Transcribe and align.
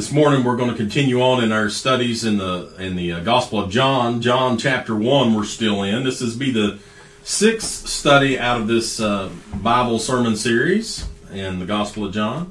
this 0.00 0.12
morning 0.12 0.42
we're 0.42 0.56
going 0.56 0.70
to 0.70 0.76
continue 0.76 1.20
on 1.20 1.44
in 1.44 1.52
our 1.52 1.68
studies 1.68 2.24
in 2.24 2.38
the 2.38 2.74
in 2.78 2.96
the 2.96 3.12
uh, 3.12 3.20
Gospel 3.20 3.60
of 3.60 3.70
John, 3.70 4.22
John 4.22 4.56
chapter 4.56 4.96
one. 4.96 5.34
We're 5.34 5.44
still 5.44 5.82
in. 5.82 6.04
This 6.04 6.22
is 6.22 6.34
be 6.36 6.50
the 6.50 6.78
sixth 7.22 7.86
study 7.86 8.38
out 8.38 8.62
of 8.62 8.66
this 8.66 8.98
uh, 8.98 9.28
Bible 9.56 9.98
sermon 9.98 10.36
series 10.36 11.06
in 11.30 11.58
the 11.58 11.66
Gospel 11.66 12.06
of 12.06 12.14
John. 12.14 12.50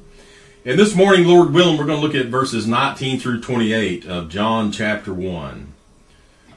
And 0.63 0.77
this 0.77 0.93
morning, 0.93 1.25
Lord 1.25 1.51
willing, 1.51 1.79
we're 1.79 1.88
going 1.88 1.99
to 1.99 2.05
look 2.05 2.13
at 2.13 2.27
verses 2.27 2.67
19 2.67 3.20
through 3.20 3.41
28 3.41 4.05
of 4.05 4.29
John 4.29 4.71
chapter 4.71 5.11
one. 5.11 5.73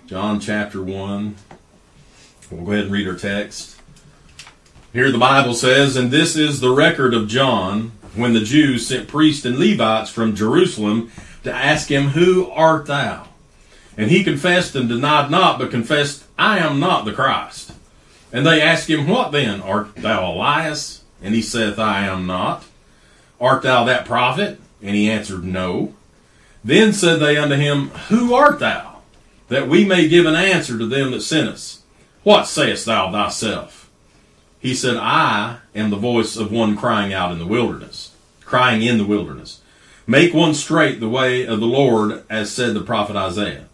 John 0.07 0.41
chapter 0.41 0.83
one. 0.83 1.37
We'll 2.51 2.67
go 2.67 2.73
ahead 2.73 2.85
and 2.85 2.93
read 2.93 3.09
our 3.09 3.17
text. 3.17 3.81
Here 4.93 5.11
the 5.11 5.17
Bible 5.17 5.55
says, 5.55 5.97
"And 5.97 6.11
this 6.11 6.37
is 6.37 6.61
the 6.61 6.71
record 6.71 7.15
of 7.15 7.29
John." 7.29 7.93
When 8.15 8.35
the 8.35 8.41
Jews 8.41 8.87
sent 8.87 9.09
priests 9.09 9.45
and 9.45 9.59
Levites 9.59 10.11
from 10.11 10.37
Jerusalem 10.37 11.11
to 11.45 11.53
ask 11.53 11.89
him, 11.89 12.09
Who 12.09 12.51
art 12.51 12.87
thou? 12.87 13.29
And 13.97 14.11
he 14.11 14.25
confessed 14.25 14.75
and 14.75 14.89
denied 14.89 15.31
not, 15.31 15.59
but 15.59 15.71
confessed, 15.71 16.25
I 16.39 16.59
am 16.59 16.81
not 16.81 17.05
the 17.05 17.13
Christ. 17.13 17.73
And 18.33 18.47
they 18.47 18.61
asked 18.61 18.89
him, 18.89 19.07
What 19.07 19.33
then? 19.33 19.61
Art 19.61 19.95
thou 19.97 20.33
Elias? 20.33 21.05
And 21.23 21.35
he 21.35 21.43
saith, 21.43 21.79
I 21.79 22.07
am 22.07 22.27
not. 22.27 22.65
Art 23.41 23.63
thou 23.63 23.85
that 23.85 24.07
prophet? 24.07 24.61
And 24.83 24.97
he 24.97 25.11
answered, 25.11 25.45
No. 25.45 25.95
Then 26.65 26.93
said 26.93 27.19
they 27.19 27.37
unto 27.37 27.57
him, 27.57 27.89
Who 28.09 28.35
art 28.35 28.59
thou? 28.59 29.01
That 29.49 29.69
we 29.69 29.85
may 29.85 30.09
give 30.09 30.27
an 30.27 30.37
answer 30.37 30.79
to 30.79 30.87
them 30.87 31.11
that 31.11 31.21
sent 31.23 31.49
us. 31.49 31.83
What 32.23 32.47
sayest 32.47 32.87
thou 32.87 33.11
thyself? 33.11 33.91
He 34.61 34.75
said, 34.75 34.97
I 34.97 35.59
am 35.75 35.91
the 35.91 35.97
voice 35.97 36.37
of 36.37 36.53
one 36.53 36.77
crying 36.77 37.13
out 37.13 37.33
in 37.33 37.39
the 37.39 37.47
wilderness, 37.47 38.15
crying 38.45 38.83
in 38.83 38.99
the 38.99 39.07
wilderness. 39.07 39.61
Make 40.07 40.35
one 40.35 40.55
straight 40.55 41.01
the 41.01 41.09
way 41.09 41.47
of 41.47 41.61
the 41.61 41.67
Lord, 41.67 42.25
as 42.29 42.51
said 42.51 42.75
the 42.75 42.81
prophet 42.81 43.17
Isaiah. 43.17 43.67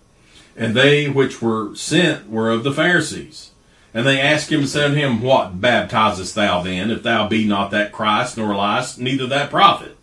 And 0.57 0.75
they 0.75 1.09
which 1.09 1.41
were 1.41 1.75
sent 1.75 2.29
were 2.29 2.51
of 2.51 2.65
the 2.65 2.73
Pharisees. 2.73 3.51
And 3.95 4.07
they 4.07 4.21
asked 4.21 4.53
him 4.53 4.61
and 4.61 4.69
said 4.69 4.93
him, 4.93 5.23
What 5.23 5.61
baptizest 5.61 6.35
thou 6.35 6.63
then, 6.63 6.91
if 6.91 7.03
thou 7.03 7.27
be 7.27 7.47
not 7.47 7.71
that 7.71 7.93
Christ, 7.93 8.37
nor 8.37 8.53
Elias, 8.53 8.99
neither 8.99 9.27
that 9.27 9.51
prophet? 9.51 9.97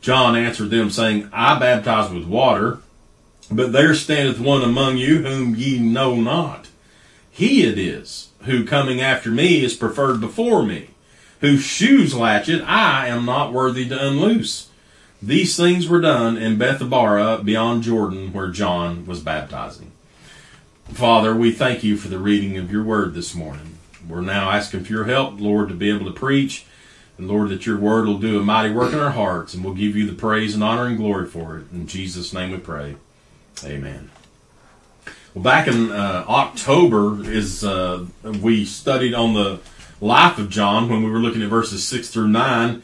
John 0.00 0.36
answered 0.36 0.70
them, 0.70 0.90
saying, 0.90 1.28
I 1.32 1.58
baptize 1.58 2.10
with 2.10 2.24
water, 2.24 2.78
but 3.50 3.72
there 3.72 3.94
standeth 3.94 4.38
one 4.38 4.62
among 4.62 4.96
you 4.96 5.22
whom 5.22 5.54
ye 5.54 5.78
know 5.78 6.16
not. 6.16 6.68
He 7.30 7.64
it 7.66 7.78
is 7.78 8.30
who 8.42 8.64
coming 8.64 9.00
after 9.00 9.30
me 9.30 9.64
is 9.64 9.74
preferred 9.74 10.20
before 10.20 10.64
me, 10.64 10.90
whose 11.40 11.62
shoes 11.62 12.14
latchet 12.14 12.62
I 12.62 13.08
am 13.08 13.24
not 13.24 13.52
worthy 13.52 13.88
to 13.88 14.06
unloose. 14.08 14.68
These 15.22 15.56
things 15.56 15.88
were 15.88 16.00
done 16.00 16.36
in 16.36 16.58
Bethabara 16.58 17.44
beyond 17.44 17.82
Jordan 17.82 18.32
where 18.32 18.50
John 18.50 19.06
was 19.06 19.20
baptizing. 19.20 19.92
Father, 20.92 21.34
we 21.34 21.50
thank 21.50 21.82
you 21.82 21.96
for 21.96 22.08
the 22.08 22.18
reading 22.18 22.58
of 22.58 22.70
your 22.70 22.84
word 22.84 23.14
this 23.14 23.34
morning. 23.34 23.78
We're 24.06 24.20
now 24.20 24.50
asking 24.50 24.84
for 24.84 24.92
your 24.92 25.04
help, 25.04 25.40
Lord, 25.40 25.68
to 25.70 25.74
be 25.74 25.90
able 25.90 26.06
to 26.06 26.12
preach. 26.12 26.66
And 27.16 27.28
Lord, 27.28 27.48
that 27.50 27.64
your 27.64 27.78
word 27.78 28.06
will 28.06 28.18
do 28.18 28.38
a 28.38 28.42
mighty 28.42 28.72
work 28.72 28.92
in 28.92 28.98
our 28.98 29.12
hearts, 29.12 29.54
and 29.54 29.64
we'll 29.64 29.74
give 29.74 29.96
you 29.96 30.06
the 30.06 30.12
praise 30.12 30.52
and 30.54 30.64
honor 30.64 30.86
and 30.86 30.98
glory 30.98 31.26
for 31.26 31.58
it. 31.58 31.70
In 31.72 31.86
Jesus' 31.86 32.32
name 32.32 32.50
we 32.50 32.58
pray. 32.58 32.96
Amen. 33.64 34.10
Well, 35.32 35.44
back 35.44 35.68
in 35.68 35.90
uh, 35.90 36.24
October 36.28 37.22
is 37.28 37.64
uh, 37.64 38.06
we 38.22 38.64
studied 38.64 39.14
on 39.14 39.34
the 39.34 39.60
life 40.04 40.38
of 40.38 40.50
John 40.50 40.88
when 40.88 41.02
we 41.02 41.10
were 41.10 41.18
looking 41.18 41.42
at 41.42 41.48
verses 41.48 41.82
six 41.86 42.08
through 42.08 42.28
nine, 42.28 42.82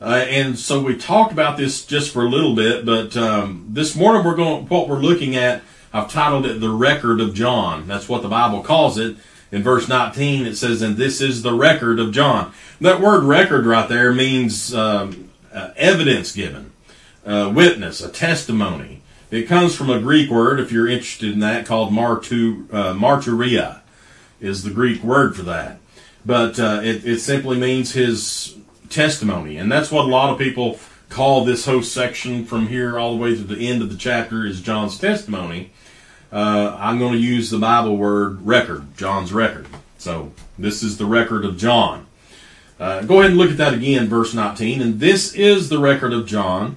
uh, 0.00 0.24
and 0.28 0.58
so 0.58 0.80
we 0.80 0.96
talked 0.96 1.32
about 1.32 1.56
this 1.56 1.84
just 1.84 2.12
for 2.12 2.24
a 2.24 2.28
little 2.28 2.54
bit. 2.54 2.84
But 2.84 3.16
um, 3.16 3.66
this 3.70 3.96
morning 3.96 4.24
we're 4.24 4.36
going 4.36 4.66
what 4.66 4.88
we're 4.88 5.00
looking 5.00 5.34
at. 5.34 5.62
I've 5.92 6.10
titled 6.10 6.46
it 6.46 6.60
"The 6.60 6.70
Record 6.70 7.20
of 7.20 7.34
John." 7.34 7.88
That's 7.88 8.08
what 8.08 8.22
the 8.22 8.28
Bible 8.28 8.62
calls 8.62 8.98
it. 8.98 9.16
In 9.50 9.62
verse 9.62 9.88
19, 9.88 10.44
it 10.46 10.56
says, 10.56 10.82
"And 10.82 10.96
this 10.98 11.22
is 11.22 11.42
the 11.42 11.54
record 11.54 11.98
of 11.98 12.12
John." 12.12 12.52
That 12.80 13.00
word 13.00 13.24
"record" 13.24 13.64
right 13.64 13.88
there 13.88 14.12
means 14.12 14.74
um, 14.74 15.30
uh, 15.52 15.70
evidence 15.76 16.32
given, 16.32 16.72
witness, 17.24 18.02
a 18.02 18.10
testimony. 18.10 19.00
It 19.30 19.48
comes 19.48 19.74
from 19.74 19.90
a 19.90 20.00
Greek 20.00 20.30
word, 20.30 20.60
if 20.60 20.72
you're 20.72 20.88
interested 20.88 21.32
in 21.32 21.40
that, 21.40 21.66
called 21.66 21.92
martu, 21.92 22.66
uh, 22.72 23.78
is 24.40 24.62
the 24.62 24.70
Greek 24.70 25.02
word 25.02 25.36
for 25.36 25.42
that. 25.42 25.78
But 26.28 26.60
uh, 26.60 26.82
it, 26.84 27.06
it 27.06 27.20
simply 27.20 27.58
means 27.58 27.92
his 27.92 28.54
testimony. 28.90 29.56
And 29.56 29.72
that's 29.72 29.90
what 29.90 30.04
a 30.04 30.08
lot 30.08 30.28
of 30.28 30.38
people 30.38 30.78
call 31.08 31.42
this 31.42 31.64
whole 31.64 31.82
section 31.82 32.44
from 32.44 32.66
here 32.66 32.98
all 32.98 33.16
the 33.16 33.22
way 33.22 33.34
to 33.34 33.42
the 33.42 33.66
end 33.66 33.80
of 33.80 33.88
the 33.88 33.96
chapter 33.96 34.44
is 34.44 34.60
John's 34.60 34.98
testimony. 34.98 35.70
Uh, 36.30 36.76
I'm 36.78 36.98
going 36.98 37.14
to 37.14 37.18
use 37.18 37.48
the 37.48 37.56
Bible 37.56 37.96
word 37.96 38.46
record, 38.46 38.94
John's 38.94 39.32
record. 39.32 39.68
So 39.96 40.32
this 40.58 40.82
is 40.82 40.98
the 40.98 41.06
record 41.06 41.46
of 41.46 41.56
John. 41.56 42.06
Uh, 42.78 43.04
go 43.04 43.20
ahead 43.20 43.30
and 43.30 43.38
look 43.38 43.50
at 43.50 43.56
that 43.56 43.72
again, 43.72 44.06
verse 44.06 44.34
19. 44.34 44.82
And 44.82 45.00
this 45.00 45.32
is 45.32 45.70
the 45.70 45.78
record 45.78 46.12
of 46.12 46.26
John 46.26 46.76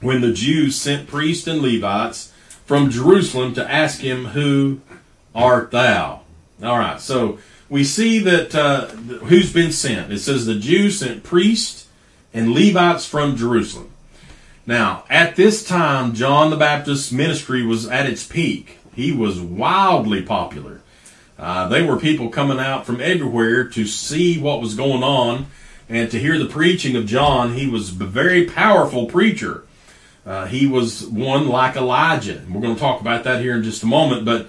when 0.00 0.20
the 0.20 0.32
Jews 0.32 0.76
sent 0.76 1.08
priests 1.08 1.48
and 1.48 1.60
Levites 1.60 2.32
from 2.64 2.88
Jerusalem 2.90 3.52
to 3.54 3.68
ask 3.68 4.02
him, 4.02 4.26
Who 4.26 4.80
art 5.34 5.72
thou? 5.72 6.20
All 6.62 6.78
right, 6.78 7.00
so 7.00 7.40
we 7.68 7.84
see 7.84 8.18
that 8.20 8.54
uh, 8.54 8.86
who's 8.86 9.52
been 9.52 9.72
sent. 9.72 10.12
It 10.12 10.18
says 10.18 10.46
the 10.46 10.54
Jews 10.54 11.00
sent 11.00 11.24
priests 11.24 11.88
and 12.32 12.52
Levites 12.52 13.06
from 13.06 13.36
Jerusalem. 13.36 13.90
Now, 14.66 15.04
at 15.08 15.36
this 15.36 15.64
time, 15.64 16.14
John 16.14 16.50
the 16.50 16.56
Baptist's 16.56 17.12
ministry 17.12 17.64
was 17.64 17.86
at 17.86 18.06
its 18.08 18.26
peak. 18.26 18.78
He 18.94 19.12
was 19.12 19.40
wildly 19.40 20.22
popular. 20.22 20.80
Uh, 21.38 21.68
they 21.68 21.82
were 21.82 21.98
people 21.98 22.30
coming 22.30 22.58
out 22.58 22.86
from 22.86 23.00
everywhere 23.00 23.64
to 23.68 23.86
see 23.86 24.38
what 24.40 24.60
was 24.60 24.74
going 24.74 25.02
on 25.02 25.46
and 25.88 26.10
to 26.10 26.18
hear 26.18 26.38
the 26.38 26.46
preaching 26.46 26.96
of 26.96 27.06
John. 27.06 27.54
He 27.54 27.66
was 27.66 27.90
a 27.90 28.04
very 28.04 28.46
powerful 28.46 29.06
preacher. 29.06 29.64
Uh, 30.24 30.46
he 30.46 30.66
was 30.66 31.06
one 31.06 31.46
like 31.48 31.76
Elijah. 31.76 32.42
We're 32.50 32.60
going 32.60 32.74
to 32.74 32.80
talk 32.80 33.00
about 33.00 33.24
that 33.24 33.40
here 33.40 33.54
in 33.54 33.62
just 33.62 33.82
a 33.82 33.86
moment, 33.86 34.24
but 34.24 34.48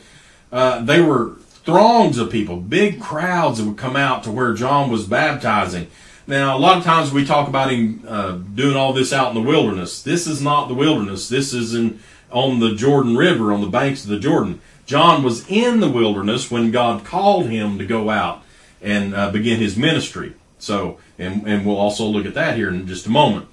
uh, 0.52 0.84
they 0.84 1.02
were 1.02 1.36
throngs 1.68 2.18
of 2.18 2.32
people, 2.32 2.56
big 2.56 3.02
crowds 3.02 3.60
that 3.60 3.66
would 3.66 3.78
come 3.78 3.98
out 3.98 4.24
to 4.24 4.32
where 4.32 4.54
John 4.54 4.90
was 4.90 5.06
baptizing. 5.06 5.88
Now, 6.26 6.58
a 6.58 6.60
lot 6.60 6.78
of 6.78 6.86
times 6.86 7.12
we 7.12 7.26
talk 7.26 7.50
about 7.50 7.74
him 7.74 8.06
uh, 8.08 8.32
doing 8.32 8.78
all 8.78 8.94
this 8.94 9.12
out 9.12 9.36
in 9.36 9.44
the 9.44 9.48
wilderness. 9.48 10.02
This 10.02 10.28
is 10.28 10.42
not 10.42 10.70
the 10.70 10.74
wilderness. 10.74 11.28
This 11.28 11.54
is 11.54 11.76
in 11.76 12.00
on 12.32 12.60
the 12.60 12.74
Jordan 12.74 13.18
River, 13.18 13.52
on 13.52 13.60
the 13.60 13.68
banks 13.68 14.06
of 14.06 14.10
the 14.10 14.20
Jordan. 14.20 14.62
John 14.86 15.24
was 15.24 15.46
in 15.50 15.82
the 15.82 15.90
wilderness 15.90 16.50
when 16.50 16.72
God 16.72 17.04
called 17.04 17.48
him 17.48 17.78
to 17.80 17.86
go 17.86 18.10
out 18.10 18.44
and 18.82 19.14
uh, 19.14 19.30
begin 19.32 19.60
his 19.60 19.76
ministry. 19.76 20.34
So, 20.60 21.00
and, 21.20 21.46
and 21.46 21.66
we'll 21.66 21.78
also 21.78 22.06
look 22.06 22.26
at 22.26 22.34
that 22.36 22.56
here 22.56 22.70
in 22.70 22.88
just 22.88 23.06
a 23.08 23.10
moment. 23.10 23.48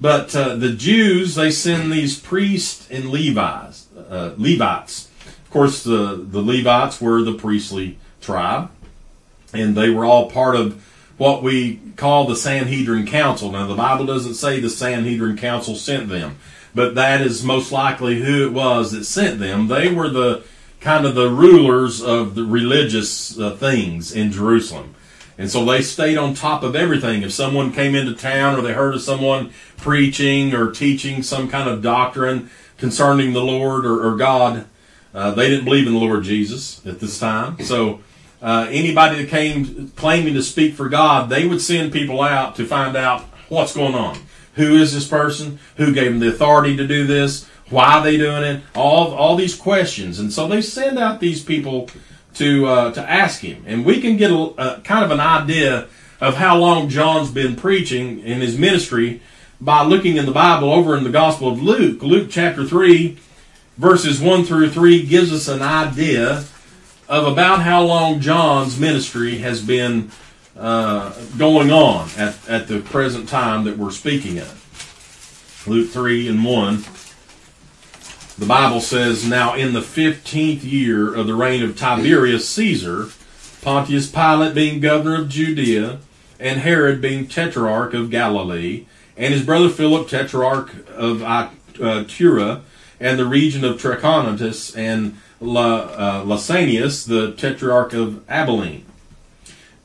But 0.00 0.34
uh, 0.34 0.56
the 0.56 0.72
Jews, 0.72 1.34
they 1.34 1.50
send 1.50 1.92
these 1.92 2.18
priests 2.18 2.90
and 2.90 3.10
Levites. 3.10 3.88
Uh, 3.94 4.32
Levites. 4.38 5.07
Of 5.48 5.52
course, 5.54 5.82
the, 5.82 6.14
the 6.14 6.42
Levites 6.42 7.00
were 7.00 7.22
the 7.22 7.32
priestly 7.32 7.96
tribe, 8.20 8.70
and 9.54 9.74
they 9.74 9.88
were 9.88 10.04
all 10.04 10.30
part 10.30 10.54
of 10.54 10.84
what 11.16 11.42
we 11.42 11.80
call 11.96 12.26
the 12.26 12.36
Sanhedrin 12.36 13.06
Council. 13.06 13.50
Now, 13.50 13.66
the 13.66 13.74
Bible 13.74 14.04
doesn't 14.04 14.34
say 14.34 14.60
the 14.60 14.68
Sanhedrin 14.68 15.38
Council 15.38 15.74
sent 15.74 16.10
them, 16.10 16.36
but 16.74 16.96
that 16.96 17.22
is 17.22 17.42
most 17.42 17.72
likely 17.72 18.20
who 18.20 18.46
it 18.46 18.52
was 18.52 18.92
that 18.92 19.04
sent 19.04 19.38
them. 19.38 19.68
They 19.68 19.90
were 19.90 20.10
the 20.10 20.44
kind 20.82 21.06
of 21.06 21.14
the 21.14 21.30
rulers 21.30 22.02
of 22.02 22.34
the 22.34 22.44
religious 22.44 23.38
uh, 23.38 23.56
things 23.56 24.12
in 24.12 24.30
Jerusalem. 24.30 24.94
And 25.38 25.50
so 25.50 25.64
they 25.64 25.80
stayed 25.80 26.18
on 26.18 26.34
top 26.34 26.62
of 26.62 26.76
everything. 26.76 27.22
If 27.22 27.32
someone 27.32 27.72
came 27.72 27.94
into 27.94 28.14
town 28.14 28.58
or 28.58 28.60
they 28.60 28.74
heard 28.74 28.94
of 28.94 29.00
someone 29.00 29.54
preaching 29.78 30.52
or 30.52 30.72
teaching 30.72 31.22
some 31.22 31.48
kind 31.48 31.70
of 31.70 31.80
doctrine 31.80 32.50
concerning 32.76 33.32
the 33.32 33.42
Lord 33.42 33.86
or, 33.86 34.06
or 34.06 34.14
God, 34.14 34.66
uh, 35.14 35.32
they 35.32 35.48
didn't 35.48 35.64
believe 35.64 35.86
in 35.86 35.94
the 35.94 35.98
Lord 35.98 36.24
Jesus 36.24 36.84
at 36.86 37.00
this 37.00 37.18
time. 37.18 37.62
So 37.62 38.00
uh, 38.40 38.68
anybody 38.70 39.22
that 39.22 39.30
came 39.30 39.90
claiming 39.96 40.34
to 40.34 40.42
speak 40.42 40.74
for 40.74 40.88
God, 40.88 41.28
they 41.28 41.46
would 41.46 41.60
send 41.60 41.92
people 41.92 42.22
out 42.22 42.56
to 42.56 42.64
find 42.64 42.96
out 42.96 43.22
what's 43.48 43.74
going 43.74 43.94
on. 43.94 44.18
Who 44.54 44.74
is 44.76 44.92
this 44.92 45.06
person? 45.06 45.58
Who 45.76 45.94
gave 45.94 46.10
them 46.10 46.20
the 46.20 46.28
authority 46.28 46.76
to 46.76 46.86
do 46.86 47.06
this? 47.06 47.48
Why 47.70 47.94
are 47.94 48.02
they 48.02 48.16
doing 48.16 48.42
it? 48.42 48.62
All 48.74 49.14
all 49.14 49.36
these 49.36 49.54
questions, 49.54 50.18
and 50.18 50.32
so 50.32 50.48
they 50.48 50.62
send 50.62 50.98
out 50.98 51.20
these 51.20 51.44
people 51.44 51.88
to 52.34 52.66
uh, 52.66 52.92
to 52.92 53.10
ask 53.10 53.40
him, 53.40 53.62
and 53.66 53.84
we 53.84 54.00
can 54.00 54.16
get 54.16 54.30
a, 54.30 54.36
a, 54.36 54.80
kind 54.80 55.04
of 55.04 55.10
an 55.10 55.20
idea 55.20 55.86
of 56.20 56.36
how 56.36 56.56
long 56.56 56.88
John's 56.88 57.30
been 57.30 57.56
preaching 57.56 58.20
in 58.20 58.40
his 58.40 58.58
ministry 58.58 59.20
by 59.60 59.82
looking 59.84 60.16
in 60.16 60.24
the 60.26 60.32
Bible 60.32 60.72
over 60.72 60.96
in 60.96 61.04
the 61.04 61.10
Gospel 61.10 61.48
of 61.48 61.62
Luke. 61.62 62.02
Luke 62.02 62.28
chapter 62.30 62.64
three, 62.64 63.18
verses 63.78 64.20
one 64.20 64.44
through 64.44 64.70
three, 64.70 65.06
gives 65.06 65.32
us 65.32 65.48
an 65.48 65.62
idea 65.62 66.44
of 67.08 67.26
about 67.26 67.62
how 67.62 67.82
long 67.82 68.20
John's 68.20 68.78
ministry 68.78 69.38
has 69.38 69.62
been 69.62 70.10
uh, 70.56 71.14
going 71.38 71.70
on 71.70 72.10
at, 72.18 72.36
at 72.48 72.68
the 72.68 72.80
present 72.80 73.28
time 73.28 73.64
that 73.64 73.78
we're 73.78 73.90
speaking 73.90 74.38
of. 74.38 75.64
Luke 75.66 75.90
3 75.90 76.28
and 76.28 76.44
1 76.44 76.84
the 78.38 78.46
Bible 78.46 78.80
says, 78.80 79.26
Now 79.26 79.54
in 79.54 79.72
the 79.72 79.82
fifteenth 79.82 80.62
year 80.62 81.12
of 81.12 81.26
the 81.26 81.34
reign 81.34 81.60
of 81.64 81.76
Tiberius 81.76 82.48
Caesar, 82.50 83.08
Pontius 83.62 84.08
Pilate 84.08 84.54
being 84.54 84.78
governor 84.78 85.22
of 85.22 85.28
Judea, 85.28 85.98
and 86.38 86.60
Herod 86.60 87.00
being 87.00 87.26
tetrarch 87.26 87.94
of 87.94 88.10
Galilee, 88.10 88.86
and 89.16 89.34
his 89.34 89.44
brother 89.44 89.68
Philip 89.68 90.06
tetrarch 90.06 90.88
of 90.88 91.20
uh, 91.20 92.04
Tura, 92.06 92.62
and 93.00 93.18
the 93.18 93.26
region 93.26 93.64
of 93.64 93.80
Trachonitis, 93.80 94.76
and 94.76 95.18
La, 95.40 95.76
uh, 95.76 96.24
Lysanias, 96.24 97.06
the 97.06 97.32
tetrarch 97.32 97.92
of 97.92 98.28
Abilene. 98.28 98.84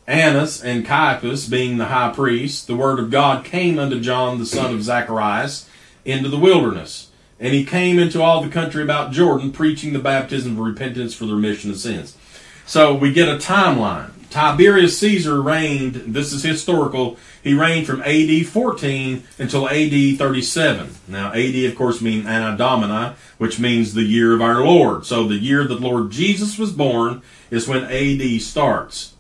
Annas 0.08 0.62
and 0.62 0.86
Caiaphas 0.86 1.48
being 1.48 1.78
the 1.78 1.86
high 1.86 2.12
priest, 2.12 2.68
the 2.68 2.76
word 2.76 3.00
of 3.00 3.10
God 3.10 3.46
came 3.46 3.80
unto 3.80 4.00
John 4.00 4.38
the 4.38 4.46
son 4.46 4.74
of 4.74 4.84
Zacharias 4.84 5.70
into 6.04 6.28
the 6.28 6.40
wilderness. 6.40 7.10
And 7.40 7.54
he 7.54 7.66
came 7.66 8.00
into 8.00 8.22
all 8.22 8.42
the 8.42 8.50
country 8.50 8.84
about 8.84 9.12
Jordan, 9.12 9.52
preaching 9.52 9.94
the 9.94 10.00
baptism 10.00 10.54
of 10.54 10.60
repentance 10.60 11.14
for 11.14 11.26
the 11.26 11.36
remission 11.36 11.72
of 11.72 11.78
sins. 11.78 12.18
So 12.66 12.94
we 12.94 13.12
get 13.12 13.30
a 13.30 13.38
timeline. 13.38 14.12
Tiberius 14.34 14.98
Caesar 14.98 15.40
reigned, 15.40 15.94
this 15.94 16.34
is 16.34 16.42
historical, 16.42 17.18
he 17.44 17.54
reigned 17.54 17.86
from 17.86 18.02
AD 18.02 18.48
14 18.48 19.22
until 19.38 19.70
AD 19.70 20.18
37. 20.18 20.90
Now, 21.08 21.32
AD, 21.34 21.56
of 21.56 21.76
course, 21.76 22.02
means 22.02 22.26
Anno 22.26 22.58
Domini, 22.58 23.14
which 23.38 23.60
means 23.60 23.94
the 23.94 24.02
year 24.02 24.34
of 24.34 24.42
our 24.42 24.66
Lord. 24.66 25.06
So 25.06 25.28
the 25.28 25.36
year 25.36 25.66
that 25.66 25.80
Lord 25.80 26.10
Jesus 26.10 26.58
was 26.58 26.72
born 26.72 27.22
is 27.52 27.68
when 27.68 27.84
AD 27.84 28.42
starts. 28.42 29.14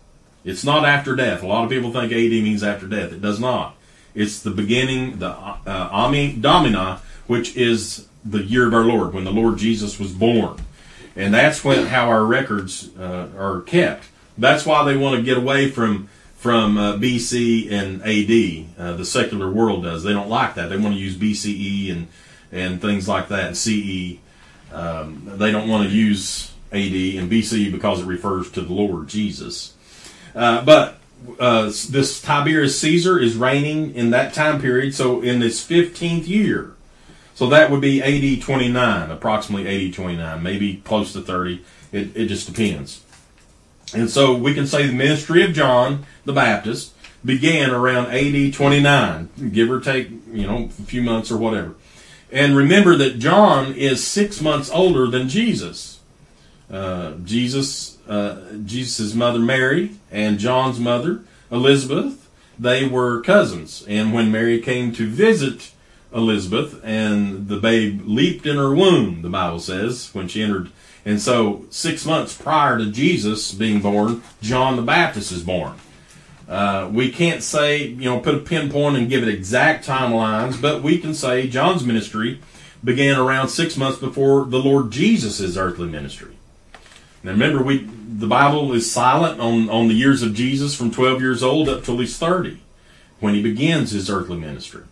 It's 0.43 0.63
not 0.63 0.83
after 0.83 1.15
death. 1.15 1.43
A 1.43 1.47
lot 1.47 1.63
of 1.63 1.69
people 1.69 1.91
think 1.91 2.11
AD 2.11 2.31
means 2.31 2.63
after 2.63 2.87
death. 2.87 3.13
It 3.13 3.21
does 3.21 3.39
not. 3.39 3.75
It's 4.15 4.39
the 4.39 4.49
beginning, 4.49 5.19
the 5.19 5.29
uh, 5.29 5.89
Ami 5.91 6.33
Domini, 6.33 6.97
which 7.27 7.55
is 7.55 8.07
the 8.25 8.41
year 8.41 8.65
of 8.65 8.73
our 8.73 8.83
Lord, 8.83 9.13
when 9.13 9.25
the 9.25 9.31
Lord 9.31 9.59
Jesus 9.59 9.99
was 9.99 10.11
born. 10.11 10.57
And 11.15 11.31
that's 11.31 11.63
when 11.63 11.85
how 11.85 12.07
our 12.07 12.25
records 12.25 12.89
uh, 12.97 13.29
are 13.37 13.61
kept. 13.61 14.05
That's 14.37 14.65
why 14.65 14.83
they 14.83 14.97
want 14.97 15.17
to 15.17 15.21
get 15.21 15.37
away 15.37 15.69
from 15.69 16.09
from 16.37 16.77
uh, 16.77 16.97
BC 16.97 17.71
and 17.71 18.01
AD. 18.01 18.65
Uh, 18.77 18.97
the 18.97 19.05
secular 19.05 19.49
world 19.49 19.83
does. 19.83 20.03
They 20.03 20.11
don't 20.11 20.29
like 20.29 20.55
that. 20.55 20.69
They 20.69 20.77
want 20.77 20.95
to 20.95 20.99
use 20.99 21.15
BCE 21.15 21.91
and 21.91 22.07
and 22.51 22.81
things 22.81 23.07
like 23.07 23.29
that. 23.29 23.47
And 23.47 23.57
CE. 23.57 24.19
Um, 24.71 25.21
they 25.37 25.51
don't 25.51 25.69
want 25.69 25.87
to 25.87 25.95
use 25.95 26.51
AD 26.71 26.93
and 26.93 27.31
BCE 27.31 27.71
because 27.71 28.01
it 28.01 28.05
refers 28.05 28.49
to 28.51 28.61
the 28.61 28.73
Lord 28.73 29.07
Jesus. 29.07 29.73
Uh, 30.35 30.65
but 30.65 30.97
uh, 31.39 31.65
this 31.65 32.21
Tiberius 32.21 32.79
Caesar 32.79 33.19
is 33.19 33.35
reigning 33.35 33.93
in 33.95 34.09
that 34.09 34.33
time 34.33 34.59
period. 34.59 34.95
So 34.95 35.21
in 35.21 35.39
this 35.39 35.65
15th 35.65 36.27
year, 36.27 36.73
so 37.35 37.47
that 37.47 37.71
would 37.71 37.81
be 37.81 38.01
AD 38.01 38.41
29, 38.43 39.11
approximately 39.11 39.87
AD 39.87 39.93
29, 39.93 40.43
maybe 40.43 40.77
close 40.77 41.13
to 41.13 41.21
30. 41.21 41.63
It, 41.91 42.15
it 42.15 42.25
just 42.27 42.47
depends. 42.47 43.03
And 43.93 44.09
so 44.09 44.35
we 44.35 44.53
can 44.53 44.67
say 44.67 44.87
the 44.87 44.93
ministry 44.93 45.43
of 45.43 45.53
John 45.53 46.05
the 46.25 46.33
Baptist 46.33 46.93
began 47.23 47.71
around 47.71 48.07
AD 48.07 48.53
29, 48.53 49.51
give 49.51 49.71
or 49.71 49.79
take, 49.79 50.09
you 50.31 50.47
know, 50.47 50.65
a 50.65 50.69
few 50.83 51.01
months 51.01 51.31
or 51.31 51.37
whatever. 51.37 51.75
And 52.31 52.55
remember 52.57 52.95
that 52.97 53.19
John 53.19 53.73
is 53.73 54.05
six 54.05 54.41
months 54.41 54.69
older 54.71 55.07
than 55.07 55.29
Jesus. 55.29 55.99
Uh, 56.71 57.13
Jesus, 57.23 57.99
uh, 58.07 58.53
Jesus' 58.65 59.13
mother 59.13 59.39
Mary 59.39 59.91
and 60.11 60.39
John's 60.39 60.79
mother 60.79 61.21
Elizabeth, 61.51 62.27
they 62.57 62.87
were 62.87 63.21
cousins. 63.21 63.85
And 63.87 64.13
when 64.13 64.31
Mary 64.31 64.59
came 64.59 64.91
to 64.93 65.07
visit 65.07 65.71
Elizabeth 66.13 66.81
and 66.83 67.47
the 67.47 67.57
babe 67.57 68.01
leaped 68.05 68.45
in 68.45 68.57
her 68.57 68.73
womb, 68.73 69.21
the 69.21 69.29
Bible 69.29 69.59
says, 69.59 70.09
when 70.13 70.27
she 70.27 70.41
entered. 70.41 70.71
And 71.05 71.21
so, 71.21 71.65
six 71.69 72.05
months 72.05 72.35
prior 72.35 72.77
to 72.77 72.89
Jesus 72.89 73.51
being 73.51 73.81
born, 73.81 74.23
John 74.41 74.77
the 74.77 74.81
Baptist 74.81 75.31
is 75.31 75.43
born. 75.43 75.73
Uh, 76.47 76.89
we 76.91 77.11
can't 77.11 77.43
say, 77.43 77.85
you 77.85 78.05
know, 78.05 78.19
put 78.19 78.35
a 78.35 78.39
pinpoint 78.39 78.97
and 78.97 79.09
give 79.09 79.23
it 79.23 79.29
exact 79.29 79.85
timelines, 79.85 80.61
but 80.61 80.81
we 80.81 80.97
can 80.99 81.13
say 81.13 81.47
John's 81.47 81.83
ministry 81.83 82.39
began 82.83 83.17
around 83.17 83.49
six 83.49 83.77
months 83.77 83.97
before 83.97 84.45
the 84.45 84.59
Lord 84.59 84.91
Jesus' 84.91 85.57
earthly 85.57 85.87
ministry. 85.87 86.35
Now 87.23 87.31
remember, 87.31 87.63
we 87.63 87.89
the 88.19 88.27
Bible 88.27 88.73
is 88.73 88.91
silent 88.91 89.39
on, 89.39 89.69
on 89.69 89.87
the 89.87 89.93
years 89.93 90.21
of 90.21 90.33
Jesus 90.33 90.75
from 90.75 90.91
12 90.91 91.19
years 91.19 91.41
old 91.41 91.67
up 91.67 91.83
till 91.83 91.97
he's 91.97 92.17
30 92.17 92.59
when 93.19 93.33
he 93.33 93.41
begins 93.41 93.91
his 93.91 94.09
earthly 94.09 94.37
ministry. 94.37 94.83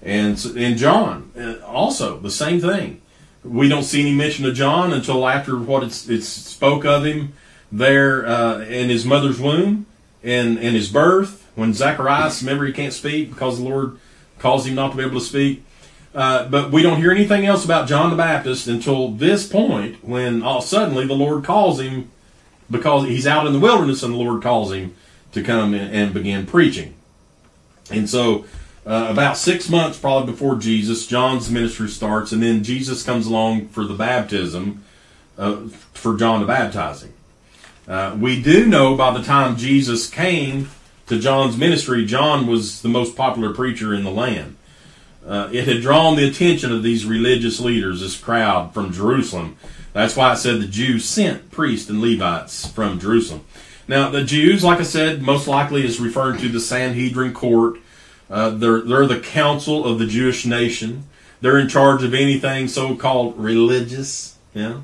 And, 0.00 0.42
and 0.56 0.78
John, 0.78 1.30
uh, 1.36 1.64
also 1.66 2.18
the 2.18 2.30
same 2.30 2.60
thing. 2.60 3.02
We 3.44 3.68
don't 3.68 3.84
see 3.84 4.00
any 4.00 4.14
mention 4.14 4.46
of 4.46 4.54
John 4.54 4.92
until 4.92 5.28
after 5.28 5.58
what 5.58 5.82
it's, 5.82 6.08
it's 6.08 6.26
spoke 6.26 6.84
of 6.84 7.04
him 7.04 7.34
there 7.70 8.26
uh, 8.26 8.60
in 8.60 8.88
his 8.88 9.04
mother's 9.04 9.38
womb 9.38 9.86
and 10.22 10.58
in 10.58 10.74
his 10.74 10.88
birth. 10.88 11.46
When 11.54 11.74
Zacharias, 11.74 12.42
remember 12.42 12.64
he 12.66 12.72
can't 12.72 12.92
speak 12.92 13.30
because 13.30 13.58
the 13.58 13.68
Lord 13.68 13.98
calls 14.38 14.66
him 14.66 14.74
not 14.74 14.92
to 14.92 14.96
be 14.96 15.02
able 15.02 15.20
to 15.20 15.24
speak. 15.24 15.64
Uh, 16.14 16.48
but 16.48 16.70
we 16.70 16.82
don't 16.82 16.98
hear 16.98 17.10
anything 17.10 17.44
else 17.44 17.64
about 17.64 17.88
John 17.88 18.10
the 18.10 18.16
Baptist 18.16 18.68
until 18.68 19.10
this 19.10 19.46
point 19.46 20.04
when 20.04 20.42
all 20.42 20.60
suddenly 20.60 21.06
the 21.06 21.14
Lord 21.14 21.44
calls 21.44 21.80
him 21.80 22.10
because 22.70 23.06
he's 23.08 23.26
out 23.26 23.46
in 23.46 23.52
the 23.52 23.58
wilderness 23.58 24.02
and 24.02 24.14
the 24.14 24.18
Lord 24.18 24.42
calls 24.42 24.72
him 24.72 24.94
to 25.32 25.42
come 25.42 25.74
and 25.74 26.14
begin 26.14 26.46
preaching. 26.46 26.94
And 27.90 28.08
so 28.08 28.46
uh, 28.86 29.08
about 29.10 29.36
six 29.36 29.68
months 29.68 29.98
probably 29.98 30.30
before 30.30 30.56
Jesus, 30.56 31.06
John's 31.06 31.50
ministry 31.50 31.88
starts, 31.88 32.32
and 32.32 32.42
then 32.42 32.62
Jesus 32.62 33.02
comes 33.02 33.26
along 33.26 33.68
for 33.68 33.84
the 33.84 33.94
baptism 33.94 34.84
uh, 35.38 35.56
for 35.92 36.16
John 36.16 36.40
the 36.40 36.46
baptizing. 36.46 37.12
Uh, 37.88 38.16
we 38.18 38.40
do 38.40 38.66
know 38.66 38.96
by 38.96 39.16
the 39.16 39.22
time 39.22 39.56
Jesus 39.56 40.08
came 40.08 40.70
to 41.06 41.18
John's 41.18 41.56
ministry, 41.56 42.04
John 42.04 42.46
was 42.46 42.82
the 42.82 42.88
most 42.88 43.16
popular 43.16 43.52
preacher 43.52 43.92
in 43.94 44.04
the 44.04 44.10
land. 44.10 44.56
Uh, 45.26 45.48
it 45.52 45.66
had 45.66 45.80
drawn 45.80 46.16
the 46.16 46.28
attention 46.28 46.72
of 46.72 46.82
these 46.82 47.06
religious 47.06 47.60
leaders, 47.60 48.00
this 48.00 48.18
crowd 48.18 48.74
from 48.74 48.92
Jerusalem. 48.92 49.56
That's 49.94 50.16
why 50.16 50.32
it 50.32 50.36
said 50.36 50.60
the 50.60 50.66
Jews 50.66 51.04
sent 51.04 51.50
priests 51.50 51.88
and 51.88 52.00
Levites 52.00 52.66
from 52.66 52.98
Jerusalem. 53.00 53.44
Now, 53.86 54.10
the 54.10 54.24
Jews, 54.24 54.64
like 54.64 54.80
I 54.80 54.82
said, 54.82 55.22
most 55.22 55.46
likely 55.46 55.84
is 55.84 56.00
referring 56.00 56.40
to 56.40 56.48
the 56.48 56.60
Sanhedrin 56.60 57.32
court 57.32 57.78
uh, 58.34 58.50
they're, 58.50 58.80
they're 58.80 59.06
the 59.06 59.20
council 59.20 59.84
of 59.84 60.00
the 60.00 60.06
Jewish 60.06 60.44
nation. 60.44 61.04
They're 61.40 61.56
in 61.56 61.68
charge 61.68 62.02
of 62.02 62.14
anything 62.14 62.66
so 62.66 62.96
called 62.96 63.38
religious. 63.38 64.36
Yeah. 64.52 64.80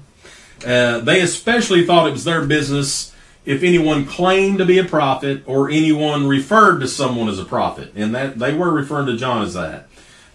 Uh, 0.64 1.00
they 1.00 1.20
especially 1.20 1.84
thought 1.84 2.06
it 2.06 2.12
was 2.12 2.22
their 2.22 2.44
business 2.44 3.12
if 3.44 3.64
anyone 3.64 4.06
claimed 4.06 4.58
to 4.58 4.64
be 4.64 4.78
a 4.78 4.84
prophet 4.84 5.42
or 5.46 5.68
anyone 5.68 6.28
referred 6.28 6.78
to 6.78 6.86
someone 6.86 7.28
as 7.28 7.40
a 7.40 7.44
prophet. 7.44 7.92
And 7.96 8.14
that 8.14 8.38
they 8.38 8.54
were 8.54 8.70
referring 8.70 9.06
to 9.06 9.16
John 9.16 9.42
as 9.42 9.54
that. 9.54 9.88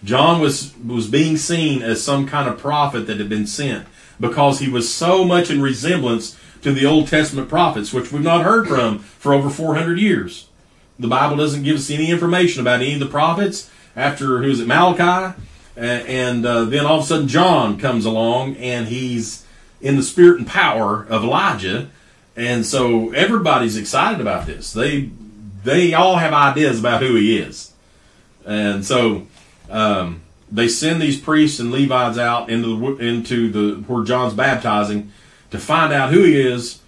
John 0.04 0.38
was, 0.42 0.76
was 0.76 1.08
being 1.08 1.38
seen 1.38 1.80
as 1.80 2.04
some 2.04 2.26
kind 2.26 2.46
of 2.46 2.58
prophet 2.58 3.06
that 3.06 3.16
had 3.16 3.30
been 3.30 3.46
sent 3.46 3.86
because 4.20 4.58
he 4.58 4.68
was 4.68 4.92
so 4.92 5.24
much 5.24 5.50
in 5.50 5.62
resemblance 5.62 6.36
to 6.60 6.70
the 6.70 6.84
Old 6.84 7.08
Testament 7.08 7.48
prophets, 7.48 7.94
which 7.94 8.12
we've 8.12 8.20
not 8.22 8.44
heard 8.44 8.68
from 8.68 8.98
for 8.98 9.32
over 9.32 9.48
400 9.48 9.98
years. 9.98 10.45
The 10.98 11.08
Bible 11.08 11.36
doesn't 11.36 11.62
give 11.62 11.76
us 11.76 11.90
any 11.90 12.10
information 12.10 12.60
about 12.60 12.80
any 12.80 12.94
of 12.94 13.00
the 13.00 13.06
prophets 13.06 13.70
after, 13.94 14.42
who's 14.42 14.60
it, 14.60 14.66
Malachi? 14.66 15.34
and 15.76 16.46
uh, 16.46 16.64
then 16.64 16.86
all 16.86 16.98
of 16.98 17.04
a 17.04 17.06
sudden 17.06 17.28
John 17.28 17.78
comes 17.78 18.06
along 18.06 18.56
and 18.56 18.88
he's 18.88 19.44
in 19.80 19.96
the 19.96 20.02
spirit 20.02 20.38
and 20.38 20.46
power 20.46 21.04
of 21.04 21.22
Elijah. 21.22 21.90
And 22.34 22.64
so 22.64 23.12
everybody's 23.12 23.76
excited 23.76 24.20
about 24.20 24.46
this. 24.46 24.72
They, 24.72 25.10
they 25.64 25.92
all 25.94 26.16
have 26.16 26.32
ideas 26.32 26.80
about 26.80 27.02
who 27.02 27.14
he 27.14 27.36
is. 27.38 27.72
And 28.46 28.84
so, 28.84 29.26
um, 29.70 30.22
they 30.50 30.68
send 30.68 31.02
these 31.02 31.20
priests 31.20 31.58
and 31.58 31.72
Levites 31.72 32.18
out 32.18 32.48
into 32.50 32.96
the, 32.96 33.04
into 33.04 33.50
the 33.50 33.82
where 33.82 34.04
John's 34.04 34.34
baptizing 34.34 35.12
to 35.50 35.58
find 35.58 35.92
out 35.92 36.12
who 36.12 36.22
he 36.22 36.40
is 36.40 36.80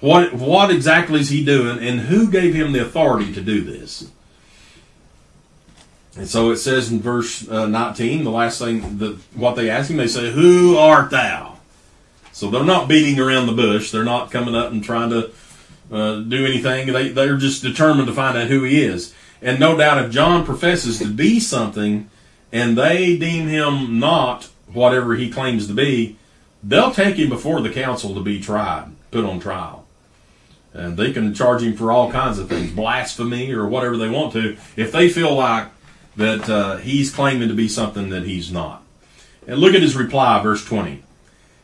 what 0.00 0.32
what 0.32 0.70
exactly 0.70 1.20
is 1.20 1.28
he 1.28 1.44
doing, 1.44 1.78
and 1.78 2.00
who 2.00 2.30
gave 2.30 2.54
him 2.54 2.72
the 2.72 2.82
authority 2.82 3.32
to 3.34 3.40
do 3.40 3.60
this? 3.60 4.10
And 6.16 6.26
so 6.26 6.50
it 6.50 6.56
says 6.56 6.90
in 6.90 7.00
verse 7.00 7.48
uh, 7.48 7.66
19, 7.66 8.24
the 8.24 8.30
last 8.30 8.58
thing 8.58 8.98
that 8.98 9.16
what 9.34 9.54
they 9.54 9.70
ask 9.70 9.90
him, 9.90 9.98
they 9.98 10.08
say, 10.08 10.32
"Who 10.32 10.76
art 10.76 11.10
thou?" 11.10 11.58
So 12.32 12.50
they're 12.50 12.64
not 12.64 12.88
beating 12.88 13.20
around 13.20 13.46
the 13.46 13.52
bush. 13.52 13.90
They're 13.90 14.04
not 14.04 14.30
coming 14.30 14.54
up 14.54 14.72
and 14.72 14.82
trying 14.82 15.10
to 15.10 15.30
uh, 15.92 16.20
do 16.20 16.46
anything. 16.46 16.92
They 16.92 17.10
they're 17.10 17.36
just 17.36 17.62
determined 17.62 18.08
to 18.08 18.14
find 18.14 18.36
out 18.36 18.48
who 18.48 18.64
he 18.64 18.82
is. 18.82 19.14
And 19.42 19.60
no 19.60 19.76
doubt, 19.76 20.04
if 20.04 20.10
John 20.10 20.44
professes 20.44 20.98
to 20.98 21.06
be 21.06 21.40
something, 21.40 22.10
and 22.52 22.76
they 22.76 23.16
deem 23.16 23.48
him 23.48 23.98
not 23.98 24.48
whatever 24.72 25.14
he 25.14 25.30
claims 25.30 25.66
to 25.66 25.72
be, 25.72 26.16
they'll 26.62 26.92
take 26.92 27.16
him 27.16 27.28
before 27.28 27.60
the 27.60 27.70
council 27.70 28.14
to 28.14 28.20
be 28.20 28.40
tried, 28.40 28.90
put 29.10 29.24
on 29.24 29.40
trial. 29.40 29.79
And 30.72 30.96
they 30.96 31.12
can 31.12 31.34
charge 31.34 31.62
him 31.62 31.76
for 31.76 31.90
all 31.90 32.12
kinds 32.12 32.38
of 32.38 32.48
things, 32.48 32.70
blasphemy 32.70 33.52
or 33.52 33.66
whatever 33.66 33.96
they 33.96 34.08
want 34.08 34.32
to, 34.34 34.56
if 34.76 34.92
they 34.92 35.08
feel 35.08 35.34
like 35.34 35.68
that 36.16 36.48
uh, 36.48 36.76
he's 36.76 37.10
claiming 37.10 37.48
to 37.48 37.54
be 37.54 37.68
something 37.68 38.10
that 38.10 38.24
he's 38.24 38.52
not. 38.52 38.82
And 39.46 39.58
look 39.58 39.74
at 39.74 39.82
his 39.82 39.96
reply, 39.96 40.40
verse 40.42 40.64
20. 40.64 41.02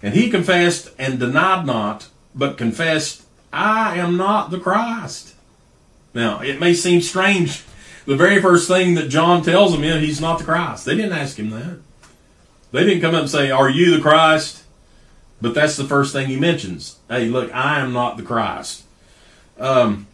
And 0.03 0.15
he 0.15 0.31
confessed 0.31 0.91
and 0.99 1.19
denied 1.19 1.67
not, 1.67 2.09
but 2.35 2.59
confessed, 2.59 3.23
I 3.53 3.97
am 3.97 4.17
not 4.17 4.51
the 4.51 4.59
Christ. 4.59 5.35
Now, 6.15 6.41
it 6.41 6.59
may 6.59 6.75
seem 6.75 7.01
strange. 7.01 7.65
The 8.07 8.17
very 8.17 8.41
first 8.41 8.69
thing 8.69 8.95
that 8.95 9.09
John 9.09 9.43
tells 9.43 9.75
him 9.75 9.85
is 9.85 10.03
he's 10.03 10.21
not 10.21 10.39
the 10.39 10.45
Christ. 10.45 10.85
They 10.85 10.97
didn't 10.97 11.13
ask 11.13 11.39
him 11.39 11.51
that. 11.51 11.79
They 12.73 12.85
didn't 12.85 13.03
come 13.03 13.15
up 13.15 13.23
and 13.23 13.31
say, 13.31 13.51
Are 13.51 13.69
you 13.69 13.95
the 13.95 14.03
Christ? 14.03 14.65
But 15.41 15.55
that's 15.55 15.77
the 15.77 15.85
first 15.85 16.13
thing 16.13 16.29
he 16.29 16.37
mentions. 16.37 16.99
Hey, 17.09 17.27
look, 17.27 17.55
I 17.55 17.81
am 17.81 17.93
not 17.93 18.17
the 18.17 18.23
Christ. 18.23 18.85
Um, 19.59 20.07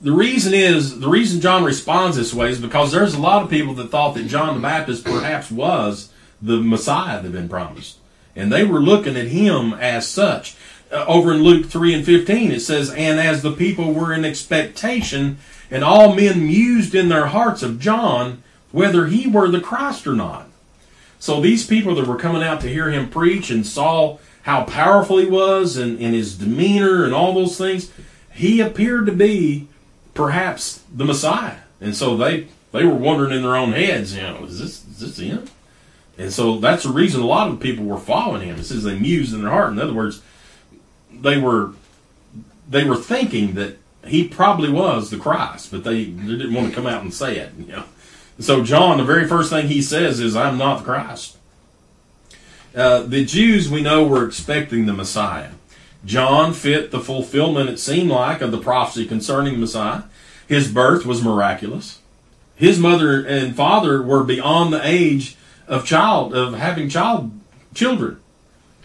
the 0.00 0.12
reason 0.12 0.54
is 0.54 1.00
the 1.00 1.08
reason 1.08 1.40
John 1.40 1.64
responds 1.64 2.16
this 2.16 2.34
way 2.34 2.50
is 2.50 2.60
because 2.60 2.92
there's 2.92 3.14
a 3.14 3.20
lot 3.20 3.42
of 3.42 3.50
people 3.50 3.74
that 3.74 3.90
thought 3.90 4.14
that 4.14 4.28
John 4.28 4.54
the 4.54 4.60
Baptist 4.60 5.04
perhaps 5.04 5.50
was 5.50 6.12
the 6.40 6.58
Messiah 6.58 7.16
that 7.16 7.24
had 7.24 7.32
been 7.32 7.48
promised, 7.48 7.98
and 8.36 8.52
they 8.52 8.64
were 8.64 8.80
looking 8.80 9.16
at 9.16 9.28
him 9.28 9.74
as 9.74 10.06
such. 10.06 10.56
Uh, 10.90 11.04
over 11.06 11.34
in 11.34 11.42
Luke 11.42 11.66
three 11.66 11.92
and 11.92 12.04
fifteen, 12.06 12.52
it 12.52 12.60
says, 12.60 12.90
"And 12.90 13.18
as 13.18 13.42
the 13.42 13.52
people 13.52 13.92
were 13.92 14.14
in 14.14 14.24
expectation, 14.24 15.38
and 15.70 15.82
all 15.82 16.14
men 16.14 16.46
mused 16.46 16.94
in 16.94 17.08
their 17.08 17.26
hearts 17.26 17.62
of 17.62 17.80
John, 17.80 18.42
whether 18.70 19.06
he 19.06 19.26
were 19.26 19.48
the 19.48 19.60
Christ 19.60 20.06
or 20.06 20.14
not." 20.14 20.46
So 21.18 21.40
these 21.40 21.66
people 21.66 21.96
that 21.96 22.06
were 22.06 22.16
coming 22.16 22.44
out 22.44 22.60
to 22.60 22.68
hear 22.68 22.90
him 22.90 23.08
preach 23.08 23.50
and 23.50 23.66
saw 23.66 24.18
how 24.42 24.62
powerful 24.62 25.18
he 25.18 25.26
was 25.26 25.76
and, 25.76 26.00
and 26.00 26.14
his 26.14 26.36
demeanor 26.36 27.04
and 27.04 27.12
all 27.12 27.34
those 27.34 27.58
things, 27.58 27.90
he 28.38 28.60
appeared 28.60 29.06
to 29.06 29.12
be 29.12 29.66
perhaps 30.14 30.84
the 30.94 31.04
Messiah. 31.04 31.58
And 31.80 31.94
so 31.96 32.16
they 32.16 32.46
they 32.70 32.84
were 32.84 32.94
wondering 32.94 33.32
in 33.32 33.42
their 33.42 33.56
own 33.56 33.72
heads, 33.72 34.14
you 34.14 34.22
know, 34.22 34.44
is 34.44 34.60
this 34.60 34.84
is 34.86 35.00
this 35.00 35.16
him? 35.18 35.44
And 36.16 36.32
so 36.32 36.58
that's 36.58 36.84
the 36.84 36.90
reason 36.90 37.20
a 37.20 37.26
lot 37.26 37.50
of 37.50 37.58
people 37.58 37.84
were 37.84 37.98
following 37.98 38.42
him. 38.42 38.58
It 38.58 38.64
says 38.64 38.84
they 38.84 38.98
mused 38.98 39.34
in 39.34 39.42
their 39.42 39.50
heart. 39.50 39.72
In 39.72 39.80
other 39.80 39.92
words, 39.92 40.22
they 41.12 41.36
were 41.36 41.72
they 42.68 42.84
were 42.84 42.96
thinking 42.96 43.54
that 43.54 43.76
he 44.06 44.28
probably 44.28 44.70
was 44.70 45.10
the 45.10 45.16
Christ, 45.16 45.72
but 45.72 45.82
they, 45.82 46.04
they 46.04 46.36
didn't 46.36 46.54
want 46.54 46.68
to 46.68 46.74
come 46.74 46.86
out 46.86 47.02
and 47.02 47.12
say 47.12 47.38
it. 47.38 47.52
You 47.58 47.66
know. 47.66 47.84
So 48.38 48.62
John, 48.62 48.98
the 48.98 49.04
very 49.04 49.26
first 49.26 49.50
thing 49.50 49.66
he 49.66 49.82
says 49.82 50.20
is, 50.20 50.36
"I'm 50.36 50.58
not 50.58 50.78
the 50.78 50.84
Christ." 50.84 51.36
Uh, 52.72 53.02
the 53.02 53.24
Jews 53.24 53.68
we 53.68 53.82
know 53.82 54.06
were 54.06 54.24
expecting 54.24 54.86
the 54.86 54.92
Messiah. 54.92 55.50
John 56.04 56.52
fit 56.52 56.90
the 56.90 57.00
fulfillment, 57.00 57.68
it 57.68 57.78
seemed 57.78 58.10
like, 58.10 58.40
of 58.40 58.52
the 58.52 58.58
prophecy 58.58 59.06
concerning 59.06 59.58
Messiah. 59.58 60.04
His 60.46 60.70
birth 60.70 61.04
was 61.04 61.22
miraculous. 61.22 62.00
His 62.54 62.78
mother 62.78 63.24
and 63.24 63.54
father 63.54 64.02
were 64.02 64.24
beyond 64.24 64.72
the 64.72 64.80
age 64.82 65.36
of 65.66 65.84
child 65.84 66.34
of 66.34 66.54
having 66.54 66.88
child 66.88 67.30
children. 67.74 68.20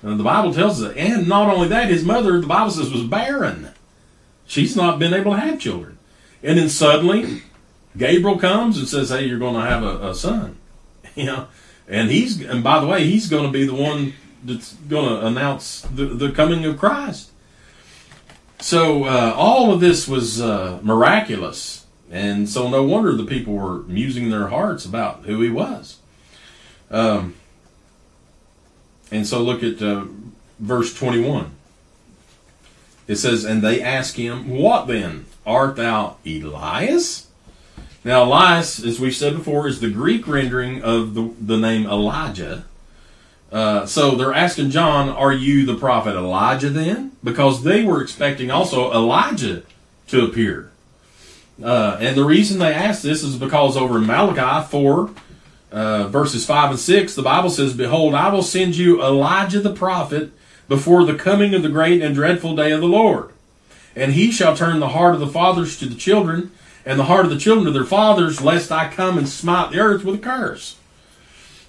And 0.01 0.19
the 0.19 0.23
Bible 0.23 0.53
tells 0.53 0.83
us, 0.83 0.93
and 0.95 1.27
not 1.27 1.49
only 1.49 1.69
that, 1.69 1.89
his 1.89 2.03
mother, 2.03 2.39
the 2.41 2.47
Bible 2.47 2.71
says, 2.71 2.91
was 2.91 3.03
barren. 3.03 3.69
She's 4.45 4.75
not 4.75 4.99
been 4.99 5.13
able 5.13 5.31
to 5.31 5.39
have 5.39 5.59
children. 5.59 5.97
And 6.43 6.59
then 6.59 6.67
suddenly, 6.69 7.43
Gabriel 7.97 8.37
comes 8.37 8.77
and 8.77 8.87
says, 8.87 9.09
"Hey, 9.09 9.25
you're 9.25 9.39
going 9.39 9.55
to 9.55 9.61
have 9.61 9.83
a, 9.83 10.09
a 10.09 10.15
son." 10.15 10.57
You 11.15 11.25
know, 11.25 11.47
and 11.87 12.09
he's 12.09 12.41
and 12.41 12.63
by 12.63 12.79
the 12.79 12.87
way, 12.87 13.03
he's 13.03 13.29
going 13.29 13.45
to 13.45 13.51
be 13.51 13.67
the 13.67 13.75
one 13.75 14.13
that's 14.43 14.73
going 14.73 15.09
to 15.09 15.25
announce 15.25 15.81
the, 15.81 16.05
the 16.05 16.31
coming 16.31 16.65
of 16.65 16.77
Christ. 16.77 17.31
So 18.59 19.05
uh, 19.05 19.33
all 19.35 19.73
of 19.73 19.79
this 19.79 20.07
was 20.07 20.39
uh, 20.39 20.79
miraculous, 20.81 21.85
and 22.09 22.47
so 22.47 22.69
no 22.69 22.83
wonder 22.83 23.13
the 23.13 23.25
people 23.25 23.53
were 23.53 23.79
musing 23.83 24.29
their 24.29 24.47
hearts 24.47 24.85
about 24.85 25.25
who 25.25 25.41
he 25.41 25.49
was. 25.49 25.97
Um, 26.89 27.35
and 29.11 29.27
so 29.27 29.41
look 29.41 29.63
at 29.63 29.81
uh, 29.81 30.05
verse 30.59 30.93
twenty-one. 30.93 31.51
It 33.07 33.17
says, 33.17 33.43
"And 33.43 33.61
they 33.61 33.81
ask 33.81 34.15
him, 34.15 34.49
What 34.49 34.87
then? 34.87 35.25
Art 35.45 35.75
thou 35.75 36.17
Elias?" 36.25 37.27
Now, 38.05 38.23
Elias, 38.23 38.83
as 38.83 38.99
we've 38.99 39.15
said 39.15 39.33
before, 39.33 39.67
is 39.67 39.79
the 39.79 39.89
Greek 39.89 40.27
rendering 40.27 40.81
of 40.81 41.13
the, 41.13 41.33
the 41.39 41.57
name 41.57 41.85
Elijah. 41.85 42.65
Uh, 43.53 43.85
so 43.85 44.15
they're 44.15 44.33
asking 44.33 44.71
John, 44.71 45.09
Are 45.09 45.31
you 45.31 45.63
the 45.65 45.75
prophet 45.75 46.15
Elijah 46.15 46.71
then? 46.71 47.11
Because 47.23 47.63
they 47.63 47.83
were 47.83 48.01
expecting 48.01 48.49
also 48.49 48.91
Elijah 48.91 49.61
to 50.07 50.25
appear. 50.25 50.71
Uh, 51.63 51.97
and 52.01 52.17
the 52.17 52.25
reason 52.25 52.57
they 52.57 52.73
ask 52.73 53.03
this 53.03 53.21
is 53.21 53.37
because 53.37 53.77
over 53.77 53.97
in 53.97 54.07
Malachi 54.07 54.67
4, 54.67 55.09
uh, 55.71 56.07
verses 56.07 56.47
5 56.47 56.71
and 56.71 56.79
6, 56.79 57.13
the 57.13 57.21
Bible 57.21 57.51
says, 57.51 57.73
Behold, 57.75 58.15
I 58.15 58.29
will 58.29 58.41
send 58.41 58.75
you 58.75 59.03
Elijah 59.03 59.59
the 59.59 59.73
prophet 59.73 60.31
before 60.67 61.05
the 61.05 61.13
coming 61.13 61.53
of 61.53 61.61
the 61.61 61.69
great 61.69 62.01
and 62.01 62.15
dreadful 62.15 62.55
day 62.55 62.71
of 62.71 62.81
the 62.81 62.87
Lord. 62.87 63.29
And 63.95 64.13
he 64.13 64.31
shall 64.31 64.57
turn 64.57 64.79
the 64.79 64.89
heart 64.89 65.13
of 65.13 65.19
the 65.19 65.27
fathers 65.27 65.77
to 65.77 65.85
the 65.85 65.95
children 65.95 66.51
and 66.87 66.99
the 66.99 67.05
heart 67.05 67.25
of 67.25 67.31
the 67.31 67.37
children 67.37 67.65
to 67.65 67.71
their 67.71 67.85
fathers, 67.85 68.41
lest 68.41 68.71
I 68.71 68.89
come 68.89 69.19
and 69.19 69.29
smite 69.29 69.71
the 69.71 69.79
earth 69.79 70.03
with 70.03 70.15
a 70.15 70.17
curse. 70.17 70.77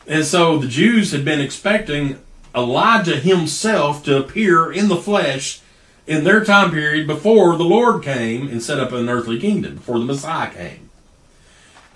And 0.07 0.25
so 0.25 0.59
the 0.59 0.69
Jews 0.69 1.13
had 1.13 1.25
been 1.25 1.41
expecting 1.41 2.19
Elijah 2.55 3.17
himself 3.17 4.05
to 4.05 4.19
appear 4.19 4.71
in 4.71 4.89
the 4.89 4.97
flesh 4.97 5.61
in 6.07 6.25
their 6.25 6.45
time 6.45 6.71
period 6.71 7.07
before 7.07 7.57
the 7.57 7.65
Lord 7.65 8.03
came 8.03 8.49
and 8.49 8.63
set 8.63 8.79
up 8.79 8.93
an 8.93 9.09
earthly 9.09 9.41
kingdom, 9.41 9.77
before 9.77 9.99
the 9.99 10.05
Messiah 10.05 10.53
came. 10.53 10.91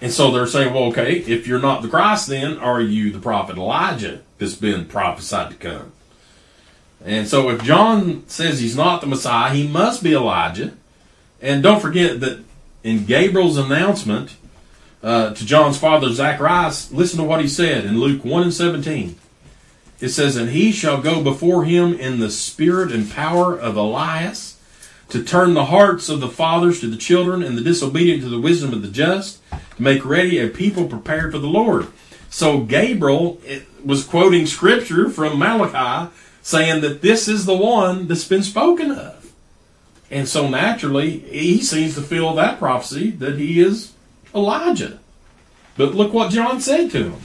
And 0.00 0.12
so 0.12 0.30
they're 0.30 0.46
saying, 0.46 0.72
well, 0.72 0.84
okay, 0.84 1.18
if 1.18 1.46
you're 1.46 1.60
not 1.60 1.82
the 1.82 1.88
Christ, 1.88 2.28
then 2.28 2.56
are 2.58 2.80
you 2.80 3.10
the 3.10 3.18
prophet 3.18 3.56
Elijah 3.56 4.20
that's 4.38 4.54
been 4.54 4.86
prophesied 4.86 5.50
to 5.50 5.56
come? 5.56 5.92
And 7.04 7.28
so 7.28 7.50
if 7.50 7.62
John 7.62 8.26
says 8.28 8.60
he's 8.60 8.76
not 8.76 9.00
the 9.00 9.06
Messiah, 9.06 9.52
he 9.52 9.66
must 9.66 10.02
be 10.02 10.14
Elijah. 10.14 10.74
And 11.40 11.62
don't 11.62 11.80
forget 11.80 12.20
that 12.20 12.44
in 12.82 13.06
Gabriel's 13.06 13.56
announcement 13.56 14.36
uh, 15.02 15.34
to 15.34 15.46
John's 15.46 15.78
father 15.78 16.12
Zacharias, 16.12 16.92
listen 16.92 17.18
to 17.18 17.24
what 17.24 17.40
he 17.40 17.48
said 17.48 17.84
in 17.84 18.00
Luke 18.00 18.24
1 18.24 18.42
and 18.42 18.54
17. 18.54 19.16
It 20.00 20.10
says, 20.10 20.36
And 20.36 20.50
he 20.50 20.72
shall 20.72 21.00
go 21.00 21.22
before 21.22 21.64
him 21.64 21.94
in 21.94 22.20
the 22.20 22.30
spirit 22.30 22.92
and 22.92 23.10
power 23.10 23.58
of 23.58 23.76
Elias 23.76 24.58
to 25.08 25.24
turn 25.24 25.54
the 25.54 25.66
hearts 25.66 26.08
of 26.08 26.20
the 26.20 26.28
fathers 26.28 26.80
to 26.80 26.86
the 26.86 26.96
children 26.96 27.42
and 27.42 27.56
the 27.56 27.62
disobedient 27.62 28.22
to 28.22 28.28
the 28.28 28.40
wisdom 28.40 28.72
of 28.72 28.82
the 28.82 28.88
just, 28.88 29.40
to 29.50 29.82
make 29.82 30.04
ready 30.04 30.38
a 30.38 30.48
people 30.48 30.86
prepared 30.86 31.32
for 31.32 31.38
the 31.38 31.46
Lord. 31.46 31.88
So 32.30 32.60
Gabriel 32.60 33.40
was 33.84 34.04
quoting 34.04 34.46
scripture 34.46 35.08
from 35.08 35.38
Malachi 35.38 36.12
saying 36.42 36.82
that 36.82 37.02
this 37.02 37.26
is 37.26 37.46
the 37.46 37.56
one 37.56 38.06
that's 38.06 38.28
been 38.28 38.42
spoken 38.42 38.90
of. 38.90 39.32
And 40.10 40.28
so 40.28 40.48
naturally, 40.48 41.18
he 41.20 41.60
seems 41.62 41.94
to 41.94 42.02
feel 42.02 42.34
that 42.34 42.58
prophecy 42.58 43.10
that 43.12 43.38
he 43.38 43.60
is 43.60 43.92
Elijah. 44.34 44.98
But 45.76 45.94
look 45.94 46.12
what 46.12 46.32
John 46.32 46.60
said 46.60 46.90
to 46.90 47.10
him. 47.10 47.20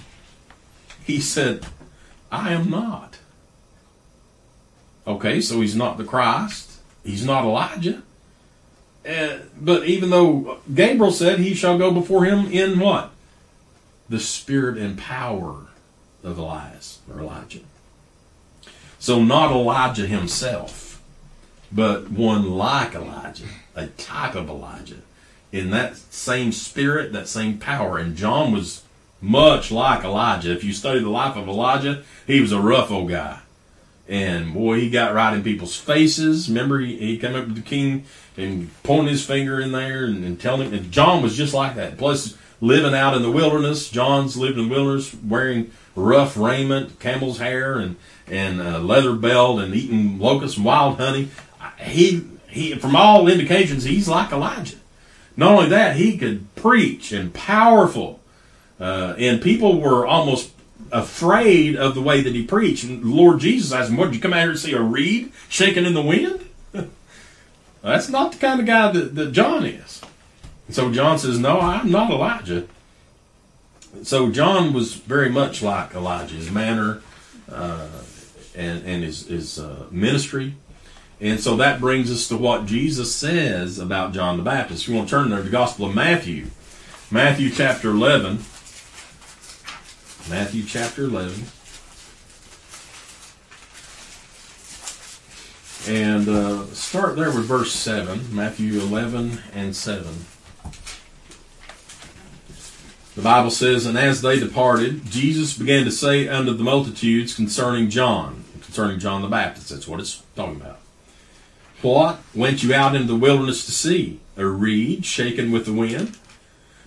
He 1.04 1.20
said, 1.20 1.66
I 2.32 2.54
am 2.54 2.70
not. 2.70 3.18
Okay, 5.06 5.42
so 5.42 5.60
he's 5.60 5.76
not 5.76 5.98
the 5.98 6.04
Christ. 6.04 6.80
He's 7.04 7.26
not 7.26 7.44
Elijah. 7.44 8.04
Uh, 9.08 9.40
but 9.60 9.86
even 9.86 10.10
though 10.12 10.60
Gabriel 10.74 11.12
said 11.12 11.40
he 11.40 11.54
shall 11.54 11.78
go 11.78 11.92
before 11.92 12.24
him 12.24 12.46
in 12.46 12.80
what? 12.80 13.12
The 14.08 14.20
spirit 14.20 14.78
and 14.78 14.98
power 14.98 15.68
of 16.24 16.38
Elias 16.38 17.00
or 17.12 17.20
Elijah. 17.20 17.60
So 18.98 19.22
not 19.22 19.52
Elijah 19.52 20.08
himself, 20.08 21.02
but 21.70 22.10
one 22.10 22.52
like 22.52 22.96
Elijah, 22.96 23.48
a 23.76 23.88
type 23.88 24.36
of 24.36 24.48
Elijah 24.48 25.02
in 25.54 25.70
that 25.70 25.96
same 25.96 26.52
spirit, 26.52 27.14
that 27.14 27.30
same 27.30 27.60
power. 27.60 28.00
And 28.00 28.18
John 28.18 28.52
was 28.52 28.82
much 29.22 29.72
like 29.72 30.04
Elijah. 30.04 30.52
If 30.52 30.64
you 30.64 30.74
study 30.74 31.00
the 31.00 31.10
life 31.10 31.38
of 31.38 31.48
Elijah, 31.48 32.04
he 32.26 32.42
was 32.42 32.52
a 32.52 32.60
rough 32.60 32.92
old 32.92 33.10
guy. 33.10 33.40
And 34.10 34.54
boy, 34.54 34.82
he 34.82 34.90
got 34.90 35.14
right 35.14 35.34
in 35.34 35.44
people's 35.44 35.78
faces. 35.78 36.50
Remember, 36.50 36.80
he, 36.80 36.98
he 36.98 37.18
came 37.18 37.36
up 37.36 37.46
to 37.46 37.54
the 37.54 37.62
king 37.62 38.04
and 38.36 38.72
pointed 38.82 39.12
his 39.12 39.26
finger 39.26 39.62
in 39.62 39.72
there 39.72 40.06
and, 40.06 40.26
and 40.26 40.42
telling 40.42 40.70
him. 40.70 40.74
And 40.74 40.92
John 40.92 41.22
was 41.22 41.38
just 41.38 41.54
like 41.54 41.76
that. 41.76 42.00
Plus, 42.00 42.36
living 42.60 42.96
out 42.96 43.16
in 43.16 43.22
the 43.22 43.32
wilderness, 43.32 43.90
John's 43.90 44.36
lived 44.36 44.58
in 44.58 44.68
the 44.68 44.74
wilderness 44.76 45.16
wearing 45.24 45.72
rough 45.96 46.36
raiment, 46.36 47.00
camel's 47.00 47.38
hair, 47.38 47.78
and 47.78 47.96
and 48.26 48.60
a 48.60 48.80
leather 48.80 49.14
belt, 49.14 49.60
and 49.60 49.76
eating 49.76 50.18
locusts 50.18 50.58
and 50.58 50.66
wild 50.66 50.98
honey. 50.98 51.30
He 51.80 52.28
he, 52.48 52.76
from 52.76 52.96
all 52.96 53.28
indications, 53.28 53.84
he's 53.84 54.08
like 54.10 54.32
Elijah. 54.32 54.78
Not 55.36 55.52
only 55.52 55.70
that, 55.70 55.96
he 55.96 56.18
could 56.18 56.54
preach 56.56 57.12
and 57.12 57.34
powerful. 57.34 58.20
Uh, 58.80 59.16
and 59.18 59.42
people 59.42 59.80
were 59.80 60.06
almost 60.06 60.52
afraid 60.92 61.75
of 61.75 61.96
the 61.96 62.02
way 62.02 62.22
that 62.22 62.36
he 62.36 62.44
preached. 62.44 62.84
And 62.84 63.04
Lord 63.04 63.40
Jesus 63.40 63.72
asked 63.72 63.90
him, 63.90 63.98
What, 63.98 64.06
did 64.06 64.16
you 64.16 64.22
come 64.22 64.34
out 64.34 64.44
here 64.44 64.52
to 64.52 64.58
see 64.58 64.74
a 64.74 64.82
reed 64.82 65.32
shaking 65.50 65.86
in 65.86 65.94
the 65.94 66.02
wind? 66.02 66.48
That's 67.82 68.10
not 68.10 68.34
the 68.34 68.38
kind 68.38 68.60
of 68.60 68.66
guy 68.66 68.92
that, 68.92 69.16
that 69.16 69.32
John 69.32 69.66
is. 69.66 70.02
And 70.68 70.75
so 70.75 70.92
John 70.92 71.18
says, 71.18 71.40
No, 71.40 71.60
I'm 71.60 71.92
not 71.92 72.12
Elijah. 72.12 72.68
so 74.04 74.32
John 74.32 74.74
was 74.74 74.94
very 74.94 75.30
much 75.30 75.62
like 75.62 75.94
Elijah, 75.94 76.36
his 76.36 76.52
manner 76.52 77.02
uh, 77.52 77.90
and, 78.56 78.86
and 78.86 79.04
his, 79.04 79.28
his 79.28 79.60
uh, 79.60 79.88
ministry. 79.92 80.56
And 81.24 81.39
so 81.39 81.56
that 81.56 81.80
brings 81.80 82.12
us 82.12 82.27
to 82.27 82.38
what 82.38 82.65
Jesus 82.65 83.15
says 83.15 83.80
about 83.80 84.12
John 84.12 84.36
the 84.36 84.44
Baptist. 84.44 84.84
If 84.84 84.89
you 84.89 84.96
want 84.96 85.08
to 85.08 85.15
turn 85.15 85.30
there 85.30 85.38
to 85.38 85.46
the 85.46 85.50
Gospel 85.50 85.86
of 85.86 85.96
Matthew. 85.96 86.48
Matthew 87.10 87.50
chapter 87.50 87.92
11. 87.92 88.39
Matthew 90.30 90.63
chapter 90.65 91.06
11. 91.06 91.46
And 95.88 96.27
uh, 96.27 96.65
start 96.74 97.15
there 97.15 97.32
with 97.32 97.46
verse 97.46 97.72
7. 97.72 98.36
Matthew 98.36 98.82
11 98.82 99.39
and 99.53 99.74
7. 99.74 100.25
The 103.15 103.22
Bible 103.22 103.50
says, 103.50 103.86
And 103.86 103.98
as 103.98 104.22
they 104.22 104.39
departed, 104.39 105.06
Jesus 105.06 105.58
began 105.58 105.86
to 105.86 105.92
say 105.92 106.27
unto 106.27 106.53
the 106.53 106.65
multitudes 106.65 107.34
concerning 107.34 107.89
John, 107.89 108.44
concerning 108.62 109.00
John 109.00 109.22
the 109.22 109.30
Baptist. 109.30 109.70
That's 109.70 109.88
what 109.88 110.01
it's 110.01 110.22
talking 110.36 110.60
about. 110.60 110.83
What 111.84 112.20
went 112.34 112.63
you 112.63 112.74
out 112.74 112.96
into 112.96 113.08
the 113.08 113.16
wilderness 113.16 113.66
to 113.66 113.72
see? 113.72 114.22
A 114.38 114.46
reed 114.46 115.06
shaken 115.06 115.52
with 115.52 115.66
the 115.66 115.74
wind? 115.74 116.18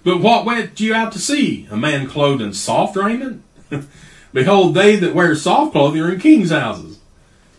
But 0.03 0.21
what 0.21 0.47
went 0.47 0.81
you 0.81 0.95
out 0.95 1.12
to 1.12 1.19
see? 1.19 1.69
A 1.71 1.76
man 1.76 2.09
clothed 2.09 2.41
in 2.41 2.55
soft 2.55 2.97
raiment? 2.97 3.43
Behold, 4.33 4.75
they 4.75 4.97
that 4.97 5.15
wear 5.15 5.35
soft 5.35 5.73
clothing 5.73 6.00
are 6.00 6.12
in 6.12 6.19
kings' 6.19 6.50
houses. 6.50 6.99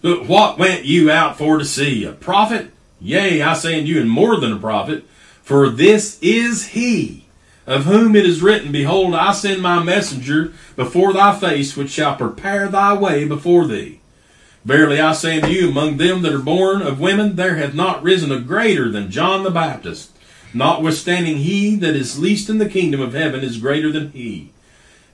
But 0.01 0.25
what 0.25 0.57
went 0.57 0.85
you 0.85 1.11
out 1.11 1.37
for 1.37 1.59
to 1.59 1.65
see? 1.65 2.03
A 2.05 2.11
prophet? 2.11 2.71
Yea, 2.99 3.41
I 3.43 3.53
say 3.53 3.77
unto 3.77 3.87
you, 3.87 4.01
and 4.01 4.09
more 4.09 4.39
than 4.39 4.53
a 4.53 4.59
prophet, 4.59 5.05
for 5.43 5.69
this 5.69 6.17
is 6.21 6.69
he 6.69 7.27
of 7.67 7.83
whom 7.83 8.15
it 8.15 8.25
is 8.25 8.41
written, 8.41 8.71
Behold, 8.71 9.13
I 9.13 9.33
send 9.33 9.61
my 9.61 9.83
messenger 9.83 10.53
before 10.75 11.13
thy 11.13 11.37
face, 11.37 11.75
which 11.75 11.91
shall 11.91 12.15
prepare 12.15 12.69
thy 12.69 12.93
way 12.93 13.25
before 13.25 13.67
thee. 13.67 13.96
Verily 14.67 14.99
I 14.99 15.13
say 15.13 15.39
unto 15.39 15.47
you, 15.47 15.69
among 15.69 15.95
them 15.95 16.23
that 16.23 16.33
are 16.33 16.39
born 16.39 16.81
of 16.81 16.99
women, 16.99 17.37
there 17.37 17.55
hath 17.55 17.73
not 17.73 18.03
risen 18.03 18.33
a 18.33 18.41
greater 18.41 18.91
than 18.91 19.09
John 19.09 19.43
the 19.43 19.49
Baptist. 19.49 20.11
Notwithstanding, 20.53 21.37
he 21.37 21.77
that 21.77 21.95
is 21.95 22.19
least 22.19 22.49
in 22.49 22.57
the 22.57 22.67
kingdom 22.67 22.99
of 22.99 23.13
heaven 23.13 23.45
is 23.45 23.59
greater 23.59 23.93
than 23.93 24.11
he. 24.11 24.51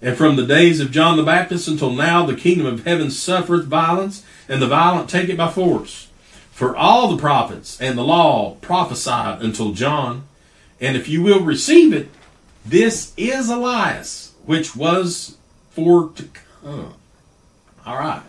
And 0.01 0.17
from 0.17 0.37
the 0.37 0.47
days 0.47 0.79
of 0.79 0.89
John 0.89 1.17
the 1.17 1.23
Baptist 1.23 1.67
until 1.67 1.91
now, 1.91 2.25
the 2.25 2.35
kingdom 2.35 2.65
of 2.65 2.83
heaven 2.83 3.11
suffereth 3.11 3.65
violence, 3.65 4.25
and 4.49 4.59
the 4.59 4.65
violent 4.65 5.07
take 5.07 5.29
it 5.29 5.37
by 5.37 5.51
force. 5.51 6.09
For 6.49 6.75
all 6.75 7.09
the 7.09 7.21
prophets 7.21 7.79
and 7.79 7.95
the 7.95 8.03
law 8.03 8.55
prophesied 8.55 9.43
until 9.43 9.73
John. 9.73 10.23
And 10.81 10.97
if 10.97 11.07
you 11.07 11.21
will 11.21 11.41
receive 11.41 11.93
it, 11.93 12.09
this 12.65 13.13
is 13.17 13.49
Elias, 13.49 14.33
which 14.47 14.75
was 14.75 15.37
for 15.69 16.09
to 16.15 16.23
come. 16.63 16.95
All 17.85 17.99
right. 17.99 18.23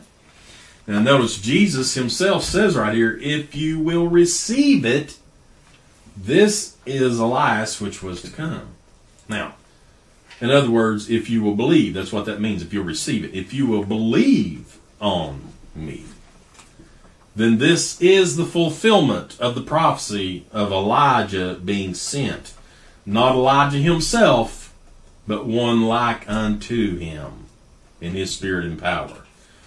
Now 0.86 1.00
notice 1.00 1.40
Jesus 1.40 1.94
himself 1.94 2.44
says 2.44 2.76
right 2.76 2.94
here, 2.94 3.18
if 3.22 3.54
you 3.54 3.78
will 3.78 4.08
receive 4.08 4.84
it, 4.84 5.18
this 6.16 6.76
is 6.84 7.18
Elias, 7.18 7.80
which 7.80 8.02
was 8.02 8.22
to 8.22 8.30
come. 8.30 8.68
Now, 9.28 9.54
in 10.40 10.50
other 10.50 10.70
words, 10.70 11.08
if 11.08 11.30
you 11.30 11.42
will 11.42 11.54
believe, 11.54 11.94
that's 11.94 12.12
what 12.12 12.26
that 12.26 12.40
means, 12.40 12.62
if 12.62 12.72
you'll 12.72 12.84
receive 12.84 13.24
it. 13.24 13.34
If 13.34 13.54
you 13.54 13.66
will 13.66 13.84
believe 13.84 14.78
on 15.00 15.52
me, 15.74 16.04
then 17.34 17.58
this 17.58 18.00
is 18.00 18.36
the 18.36 18.44
fulfillment 18.44 19.40
of 19.40 19.54
the 19.54 19.62
prophecy 19.62 20.44
of 20.52 20.70
Elijah 20.70 21.58
being 21.64 21.94
sent 21.94 22.52
not 23.06 23.34
Elijah 23.34 23.78
himself, 23.78 24.74
but 25.26 25.46
one 25.46 25.82
like 25.82 26.28
unto 26.28 26.96
him 26.96 27.46
in 28.00 28.12
his 28.12 28.34
spirit 28.34 28.64
and 28.64 28.80
power. 28.80 29.23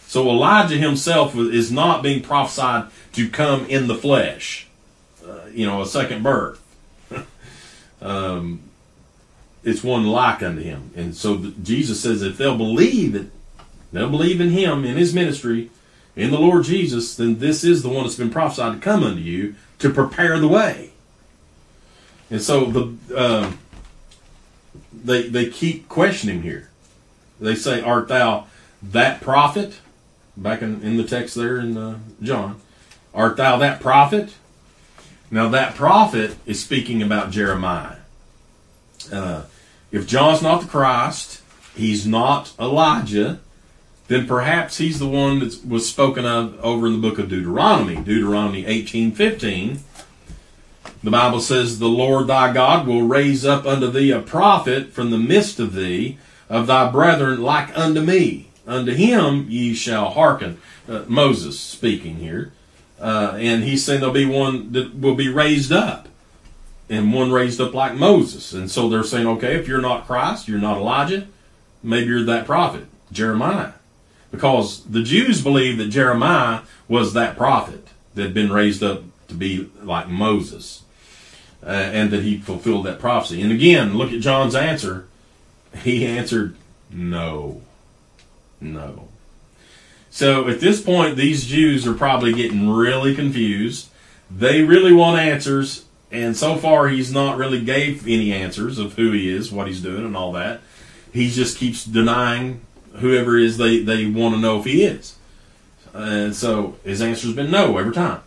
So 0.08 0.30
Elijah 0.30 0.78
himself 0.78 1.36
is 1.36 1.70
not 1.70 2.02
being 2.02 2.22
prophesied 2.22 2.88
to 3.14 3.30
come 3.30 3.66
in 3.66 3.88
the 3.88 3.96
flesh, 3.96 4.68
uh, 5.28 5.48
you 5.52 5.66
know, 5.66 5.82
a 5.82 5.86
second 5.86 6.24
birth. 6.24 6.64
um, 8.02 8.62
it's 9.66 9.84
one 9.84 10.08
like 10.08 10.42
unto 10.42 10.62
him. 10.62 10.92
And 10.96 11.14
so 11.14 11.52
Jesus 11.62 12.00
says 12.00 12.22
if 12.22 12.38
they'll 12.38 12.58
believe 12.58 13.30
they'll 13.92 14.10
believe 14.10 14.40
in 14.40 14.52
him, 14.52 14.86
in 14.86 14.96
his 14.96 15.14
ministry, 15.14 15.72
in 16.16 16.32
the 16.32 16.40
Lord 16.40 16.64
Jesus, 16.64 17.16
then 17.16 17.40
this 17.40 17.66
is 17.66 17.84
the 17.84 17.90
one 17.90 18.04
that's 18.04 18.16
been 18.16 18.30
prophesied 18.30 18.76
to 18.76 18.80
come 18.80 19.04
unto 19.04 19.22
you 19.22 19.56
to 19.80 19.90
prepare 19.90 20.40
the 20.40 20.48
way. 20.48 20.92
And 22.32 22.42
so 22.42 22.66
the 22.66 22.96
uh, 23.16 23.52
they 24.94 25.28
they 25.28 25.50
keep 25.50 25.90
questioning 25.90 26.44
here. 26.44 26.70
They 27.42 27.56
say, 27.56 27.82
"Art 27.82 28.08
thou 28.08 28.48
that 28.82 29.20
prophet?" 29.20 29.80
Back 30.38 30.62
in, 30.62 30.82
in 30.82 30.98
the 30.98 31.04
text 31.04 31.36
there 31.36 31.58
in 31.60 31.78
uh, 31.78 32.00
John, 32.22 32.62
"Art 33.14 33.38
thou 33.38 33.58
that 33.58 33.82
prophet?" 33.82 34.36
Now 35.30 35.50
that 35.50 35.76
prophet 35.76 36.38
is 36.46 36.64
speaking 36.64 37.02
about 37.02 37.32
Jeremiah. 37.32 37.98
Uh, 39.12 39.44
if 39.92 40.08
John's 40.08 40.42
not 40.42 40.62
the 40.62 40.68
Christ, 40.68 41.42
he's 41.76 42.08
not 42.08 42.54
Elijah, 42.60 43.40
then 44.08 44.28
perhaps 44.28 44.78
he's 44.78 45.00
the 45.00 45.08
one 45.08 45.40
that 45.40 45.66
was 45.66 45.90
spoken 45.90 46.26
of 46.26 46.58
over 46.64 46.88
in 46.88 46.94
the 46.94 47.10
book 47.10 47.20
of 47.20 47.30
Deuteronomy, 47.30 47.96
Deuteronomy 47.96 48.66
eighteen 48.66 49.12
fifteen 49.12 49.82
the 51.04 51.12
Bible 51.12 51.40
says, 51.40 51.80
The 51.80 51.88
Lord 51.88 52.28
thy 52.28 52.52
God 52.52 52.88
will 52.88 53.04
raise 53.04 53.46
up 53.46 53.66
unto 53.66 53.90
thee 53.90 54.12
a 54.12 54.20
prophet 54.20 54.92
from 54.92 55.12
the 55.12 55.18
midst 55.18 55.60
of 55.60 55.74
thee, 55.74 56.18
of 56.50 56.68
thy 56.68 56.92
brethren 56.92 57.42
like 57.42 57.78
unto 57.78 58.02
me. 58.02 58.50
Unto 58.68 58.94
him 58.94 59.46
ye 59.50 59.74
shall 59.74 60.12
hearken. 60.12 60.60
Uh, 60.88 61.04
Moses 61.08 61.60
speaking 61.60 62.18
here. 62.18 62.52
Uh, 63.00 63.36
and 63.38 63.64
he's 63.64 63.86
saying 63.86 64.00
there'll 64.00 64.14
be 64.14 64.26
one 64.26 64.72
that 64.74 65.00
will 65.00 65.16
be 65.16 65.30
raised 65.30 65.72
up. 65.72 66.08
And 66.90 67.14
one 67.14 67.32
raised 67.32 67.60
up 67.60 67.74
like 67.74 67.96
Moses. 67.96 68.54
And 68.54 68.70
so 68.70 68.88
they're 68.88 69.04
saying, 69.04 69.28
okay, 69.28 69.56
if 69.56 69.68
you're 69.68 69.82
not 69.82 70.06
Christ, 70.08 70.48
you're 70.48 70.60
not 70.60 70.78
Elijah, 70.78 71.28
maybe 71.84 72.08
you're 72.08 72.24
that 72.24 72.46
prophet, 72.46 72.86
Jeremiah. 73.12 73.74
Because 74.32 74.84
the 74.84 75.04
Jews 75.04 75.42
believed 75.42 75.80
that 75.80 75.90
Jeremiah 75.90 76.62
was 76.88 77.14
that 77.14 77.38
prophet 77.38 77.88
that 78.16 78.24
had 78.24 78.34
been 78.34 78.52
raised 78.52 78.84
up 78.84 79.04
to 79.28 79.34
be 79.34 79.70
like 79.82 80.08
Moses 80.08 80.84
uh, 81.64 81.70
and 81.70 82.12
that 82.12 82.24
he 82.24 82.38
fulfilled 82.38 82.86
that 82.86 83.00
prophecy. 83.00 83.42
And 83.42 83.52
again, 83.52 83.98
look 83.98 84.12
at 84.12 84.22
John's 84.22 84.56
answer. 84.56 85.08
He 85.84 86.06
answered, 86.06 86.56
no. 86.90 87.62
No. 88.60 89.08
So 90.10 90.48
at 90.48 90.60
this 90.60 90.82
point, 90.82 91.16
these 91.16 91.46
Jews 91.46 91.86
are 91.86 91.94
probably 91.94 92.34
getting 92.34 92.70
really 92.70 93.14
confused. 93.14 93.90
They 94.32 94.64
really 94.64 94.94
want 94.94 95.20
answers, 95.20 95.86
and 96.12 96.36
so 96.36 96.56
far 96.58 96.88
he's 96.88 97.14
not 97.14 97.38
really 97.38 97.64
gave 97.64 98.08
any 98.08 98.34
answers 98.34 98.80
of 98.80 98.94
who 98.94 99.12
he 99.12 99.30
is, 99.30 99.52
what 99.52 99.68
he's 99.68 99.82
doing, 99.82 100.06
and 100.06 100.18
all 100.18 100.32
that. 100.34 100.62
He 101.14 101.30
just 101.30 101.58
keeps 101.58 101.86
denying 101.86 102.62
whoever 102.96 103.38
is 103.38 103.58
they, 103.58 103.80
they 103.80 104.06
want 104.06 104.36
to 104.36 104.42
know 104.42 104.60
if 104.60 104.66
he 104.66 104.84
is. 104.84 105.18
And 105.94 106.36
so 106.36 106.76
his 106.84 107.02
answer's 107.02 107.34
been 107.34 107.52
no 107.52 107.78
every 107.78 107.94
time. 107.94 108.22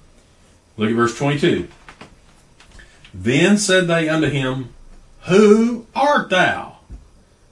Look 0.76 0.90
at 0.90 0.96
verse 0.96 1.16
22. 1.16 1.68
Then 3.12 3.58
said 3.58 3.86
they 3.86 4.08
unto 4.08 4.28
him, 4.28 4.72
Who 5.22 5.86
art 5.94 6.30
thou? 6.30 6.78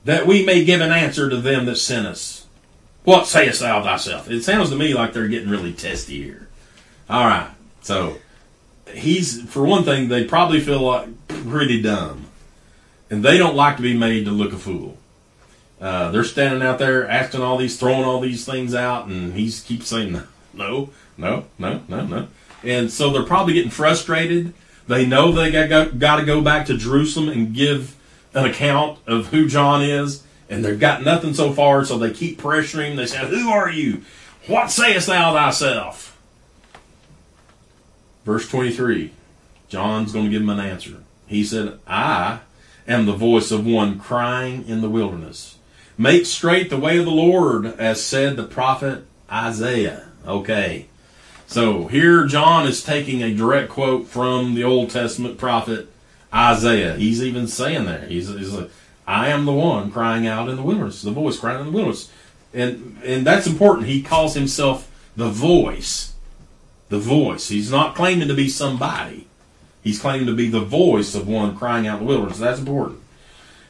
That 0.04 0.26
we 0.26 0.44
may 0.44 0.64
give 0.64 0.80
an 0.80 0.92
answer 0.92 1.28
to 1.28 1.36
them 1.36 1.66
that 1.66 1.76
sent 1.76 2.06
us. 2.06 2.46
What 3.08 3.26
sayest 3.26 3.60
thou 3.60 3.82
thyself? 3.82 4.30
It 4.30 4.42
sounds 4.42 4.68
to 4.68 4.76
me 4.76 4.92
like 4.92 5.14
they're 5.14 5.28
getting 5.28 5.48
really 5.48 5.72
testy 5.72 6.22
here. 6.22 6.46
All 7.08 7.24
right. 7.24 7.48
So 7.80 8.18
he's 8.92 9.42
for 9.44 9.64
one 9.64 9.84
thing, 9.84 10.08
they 10.08 10.24
probably 10.24 10.60
feel 10.60 10.82
like 10.82 11.08
pretty 11.26 11.80
dumb, 11.80 12.26
and 13.08 13.24
they 13.24 13.38
don't 13.38 13.56
like 13.56 13.76
to 13.76 13.82
be 13.82 13.96
made 13.96 14.26
to 14.26 14.30
look 14.30 14.52
a 14.52 14.58
fool. 14.58 14.98
Uh, 15.80 16.10
they're 16.10 16.22
standing 16.22 16.60
out 16.60 16.78
there 16.78 17.08
asking 17.08 17.40
all 17.40 17.56
these, 17.56 17.78
throwing 17.80 18.04
all 18.04 18.20
these 18.20 18.44
things 18.44 18.74
out, 18.74 19.06
and 19.06 19.32
he 19.32 19.50
keeps 19.50 19.88
saying 19.88 20.20
no, 20.52 20.90
no, 21.16 21.46
no, 21.58 21.80
no, 21.88 22.04
no, 22.04 22.28
and 22.62 22.90
so 22.90 23.08
they're 23.08 23.22
probably 23.22 23.54
getting 23.54 23.70
frustrated 23.70 24.52
they 24.86 25.06
know 25.06 25.32
they 25.32 25.50
got, 25.50 25.98
got 25.98 26.16
to 26.16 26.24
go 26.24 26.40
back 26.40 26.66
to 26.66 26.76
Jerusalem 26.76 27.28
and 27.28 27.54
give 27.54 27.94
an 28.34 28.46
account 28.46 28.98
of 29.06 29.26
who 29.28 29.46
John 29.46 29.82
is, 29.82 30.24
and 30.48 30.64
they've 30.64 30.78
got 30.78 31.02
nothing 31.02 31.34
so 31.34 31.52
far, 31.52 31.84
so 31.84 31.98
they 31.98 32.12
keep 32.12 32.40
pressuring. 32.40 32.96
They 32.96 33.06
say, 33.06 33.28
Who 33.28 33.50
are 33.50 33.70
you? 33.70 34.02
What 34.46 34.70
sayest 34.70 35.06
thou 35.06 35.32
thyself? 35.32 36.18
Verse 38.24 38.48
23, 38.48 39.12
John's 39.68 40.12
going 40.12 40.26
to 40.26 40.30
give 40.30 40.42
him 40.42 40.50
an 40.50 40.60
answer. 40.60 41.02
He 41.26 41.44
said, 41.44 41.78
I 41.86 42.40
am 42.86 43.06
the 43.06 43.12
voice 43.12 43.50
of 43.50 43.66
one 43.66 43.98
crying 43.98 44.66
in 44.66 44.80
the 44.80 44.90
wilderness. 44.90 45.56
Make 45.96 46.26
straight 46.26 46.70
the 46.70 46.78
way 46.78 46.98
of 46.98 47.04
the 47.04 47.10
Lord, 47.10 47.66
as 47.66 48.02
said 48.02 48.36
the 48.36 48.44
prophet 48.44 49.04
Isaiah. 49.30 50.08
Okay. 50.26 50.86
So 51.46 51.88
here 51.88 52.26
John 52.26 52.66
is 52.66 52.82
taking 52.82 53.22
a 53.22 53.34
direct 53.34 53.70
quote 53.70 54.06
from 54.06 54.54
the 54.54 54.64
Old 54.64 54.90
Testament 54.90 55.38
prophet 55.38 55.88
Isaiah. 56.32 56.96
He's 56.96 57.22
even 57.22 57.46
saying 57.48 57.86
there. 57.86 58.06
He's, 58.06 58.28
he's 58.28 58.54
I 59.08 59.28
am 59.28 59.46
the 59.46 59.54
one 59.54 59.90
crying 59.90 60.26
out 60.26 60.50
in 60.50 60.56
the 60.56 60.62
wilderness, 60.62 61.00
the 61.00 61.10
voice 61.10 61.40
crying 61.40 61.60
in 61.60 61.66
the 61.66 61.72
wilderness. 61.72 62.12
And, 62.52 63.00
and 63.02 63.26
that's 63.26 63.46
important. 63.46 63.86
He 63.86 64.02
calls 64.02 64.34
himself 64.34 64.90
the 65.16 65.30
voice. 65.30 66.12
The 66.90 66.98
voice. 66.98 67.48
He's 67.48 67.70
not 67.70 67.94
claiming 67.94 68.28
to 68.28 68.34
be 68.34 68.50
somebody. 68.50 69.26
He's 69.82 69.98
claiming 69.98 70.26
to 70.26 70.34
be 70.34 70.50
the 70.50 70.60
voice 70.60 71.14
of 71.14 71.26
one 71.26 71.56
crying 71.56 71.86
out 71.86 72.00
in 72.00 72.06
the 72.06 72.08
wilderness. 72.08 72.38
That's 72.38 72.60
important. 72.60 73.00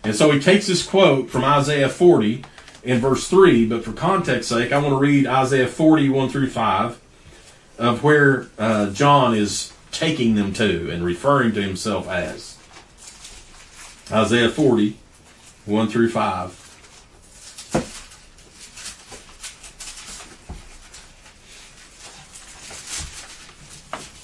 And 0.02 0.16
so 0.16 0.32
he 0.32 0.40
takes 0.40 0.66
this 0.66 0.84
quote 0.84 1.30
from 1.30 1.44
Isaiah 1.44 1.88
40 1.88 2.44
in 2.82 2.98
verse 2.98 3.28
3, 3.28 3.66
but 3.66 3.84
for 3.84 3.92
context 3.92 4.48
sake, 4.48 4.72
I 4.72 4.78
want 4.78 4.90
to 4.90 4.98
read 4.98 5.28
Isaiah 5.28 5.68
40, 5.68 6.08
1 6.08 6.28
through 6.30 6.50
5, 6.50 7.00
of 7.78 8.02
where 8.02 8.48
uh, 8.58 8.90
John 8.90 9.36
is 9.36 9.72
taking 9.92 10.34
them 10.34 10.52
to 10.54 10.90
and 10.90 11.04
referring 11.04 11.52
to 11.52 11.62
himself 11.62 12.08
as. 12.08 12.56
Isaiah 14.10 14.48
40, 14.48 14.96
1 15.68 15.88
through 15.88 16.08
5. 16.08 16.64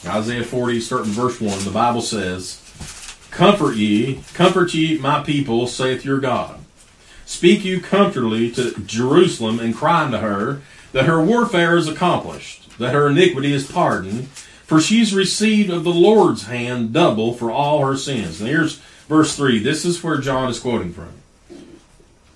Isaiah 0.06 0.44
40, 0.44 0.80
starting 0.80 1.12
verse 1.12 1.40
1, 1.40 1.64
the 1.64 1.70
Bible 1.70 2.00
says, 2.00 2.60
Comfort 3.30 3.76
ye, 3.76 4.22
comfort 4.32 4.72
ye, 4.72 4.98
my 4.98 5.22
people, 5.22 5.66
saith 5.66 6.04
your 6.04 6.18
God. 6.18 6.60
Speak 7.26 7.64
you 7.64 7.80
comfortably 7.80 8.50
to 8.52 8.80
Jerusalem, 8.80 9.60
and 9.60 9.74
cry 9.74 10.04
unto 10.04 10.18
her 10.18 10.62
that 10.92 11.06
her 11.06 11.22
warfare 11.22 11.76
is 11.76 11.88
accomplished, 11.88 12.78
that 12.78 12.94
her 12.94 13.08
iniquity 13.08 13.52
is 13.52 13.70
pardoned, 13.70 14.28
for 14.28 14.80
she's 14.80 15.14
received 15.14 15.70
of 15.70 15.84
the 15.84 15.90
Lord's 15.90 16.46
hand 16.46 16.94
double 16.94 17.34
for 17.34 17.50
all 17.50 17.84
her 17.84 17.96
sins. 17.96 18.40
And 18.40 18.48
here's 18.48 18.76
verse 19.08 19.36
3. 19.36 19.58
This 19.58 19.84
is 19.84 20.02
where 20.02 20.18
John 20.18 20.48
is 20.48 20.60
quoting 20.60 20.92
from. 20.92 21.23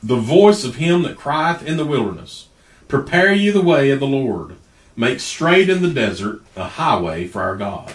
The 0.02 0.16
voice 0.16 0.64
of 0.64 0.76
him 0.76 1.02
that 1.02 1.16
crieth 1.16 1.62
in 1.62 1.76
the 1.76 1.84
wilderness, 1.84 2.48
Prepare 2.86 3.32
ye 3.32 3.50
the 3.50 3.60
way 3.60 3.90
of 3.90 4.00
the 4.00 4.06
Lord 4.06 4.56
Make 4.98 5.20
straight 5.20 5.68
in 5.68 5.80
the 5.80 5.90
desert 5.90 6.42
a 6.56 6.64
highway 6.64 7.28
for 7.28 7.40
our 7.40 7.54
God. 7.54 7.94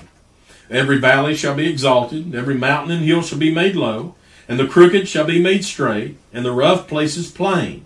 Every 0.69 0.99
valley 0.99 1.35
shall 1.35 1.53
be 1.53 1.69
exalted, 1.69 2.33
every 2.33 2.55
mountain 2.55 2.95
and 2.95 3.03
hill 3.03 3.21
shall 3.21 3.39
be 3.39 3.53
made 3.53 3.75
low, 3.75 4.15
and 4.47 4.57
the 4.57 4.67
crooked 4.67 5.09
shall 5.09 5.25
be 5.25 5.37
made 5.37 5.65
straight, 5.65 6.15
and 6.31 6.45
the 6.45 6.53
rough 6.53 6.87
places 6.87 7.29
plain. 7.29 7.83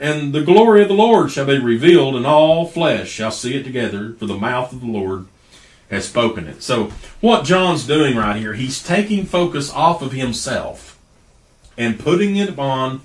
And 0.00 0.32
the 0.32 0.40
glory 0.40 0.80
of 0.80 0.88
the 0.88 0.94
Lord 0.94 1.30
shall 1.30 1.44
be 1.44 1.58
revealed, 1.58 2.16
and 2.16 2.24
all 2.24 2.66
flesh 2.66 3.10
shall 3.10 3.30
see 3.30 3.54
it 3.54 3.64
together, 3.64 4.14
for 4.18 4.24
the 4.24 4.38
mouth 4.38 4.72
of 4.72 4.80
the 4.80 4.86
Lord 4.86 5.26
has 5.90 6.08
spoken 6.08 6.46
it. 6.46 6.62
So, 6.62 6.90
what 7.20 7.44
John's 7.44 7.86
doing 7.86 8.16
right 8.16 8.36
here, 8.36 8.54
he's 8.54 8.82
taking 8.82 9.26
focus 9.26 9.70
off 9.70 10.00
of 10.00 10.12
himself 10.12 10.98
and 11.76 12.00
putting 12.00 12.36
it 12.36 12.48
upon, 12.48 13.02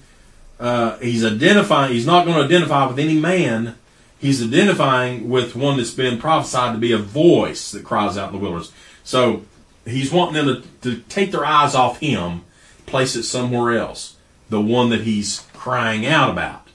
uh, 0.64 0.98
he's 0.98 1.24
identifying, 1.24 1.94
he's 1.94 2.08
not 2.08 2.26
going 2.26 2.38
to 2.38 2.44
identify 2.44 2.88
with 2.88 2.98
any 2.98 3.20
man 3.20 3.76
he's 4.24 4.42
identifying 4.42 5.30
with 5.30 5.54
one 5.54 5.76
that's 5.76 5.92
been 5.92 6.18
prophesied 6.18 6.74
to 6.74 6.80
be 6.80 6.94
a 6.94 6.98
voice 6.98 7.72
that 7.72 7.84
cries 7.84 8.18
out 8.18 8.30
in 8.30 8.36
the 8.36 8.42
wilderness. 8.42 8.72
So 9.04 9.44
he's 9.86 10.14
wanting 10.14 10.46
them 10.46 10.64
to, 10.82 10.96
to 10.96 11.02
take 11.10 11.32
their 11.32 11.46
eyes 11.46 11.76
off 11.76 12.00
him, 12.00 12.46
place 12.86 13.18
it 13.18 13.24
somewhere 13.24 13.78
else. 13.78 14.16
The 14.50 14.62
one 14.62 14.90
that 14.92 15.02
he's 15.02 15.46
crying 15.54 16.06
out 16.06 16.30
about, 16.30 16.70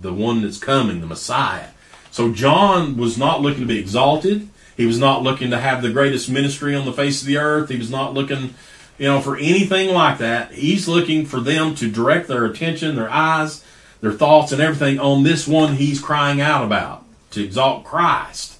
the 0.00 0.14
one 0.14 0.40
that's 0.40 0.56
coming, 0.56 1.02
the 1.02 1.06
Messiah. 1.06 1.68
So 2.10 2.32
John 2.32 2.96
was 2.96 3.18
not 3.18 3.42
looking 3.42 3.60
to 3.60 3.66
be 3.66 3.78
exalted. 3.78 4.48
He 4.74 4.86
was 4.86 4.98
not 4.98 5.22
looking 5.22 5.50
to 5.50 5.60
have 5.60 5.82
the 5.82 5.92
greatest 5.92 6.30
ministry 6.30 6.74
on 6.74 6.86
the 6.86 6.94
face 6.94 7.20
of 7.20 7.26
the 7.26 7.36
earth. 7.36 7.68
He 7.68 7.76
was 7.76 7.90
not 7.90 8.14
looking, 8.14 8.54
you 9.00 9.06
know, 9.06 9.22
for 9.22 9.38
anything 9.38 9.94
like 9.94 10.18
that. 10.18 10.52
He's 10.52 10.86
looking 10.86 11.24
for 11.24 11.40
them 11.40 11.74
to 11.76 11.90
direct 11.90 12.28
their 12.28 12.44
attention, 12.44 12.96
their 12.96 13.10
eyes, 13.10 13.64
their 14.02 14.12
thoughts 14.12 14.52
and 14.52 14.60
everything 14.60 15.00
on 15.00 15.22
this 15.22 15.48
one 15.48 15.76
he's 15.76 16.02
crying 16.02 16.42
out 16.42 16.66
about 16.66 17.06
to 17.30 17.42
exalt 17.42 17.84
Christ. 17.84 18.58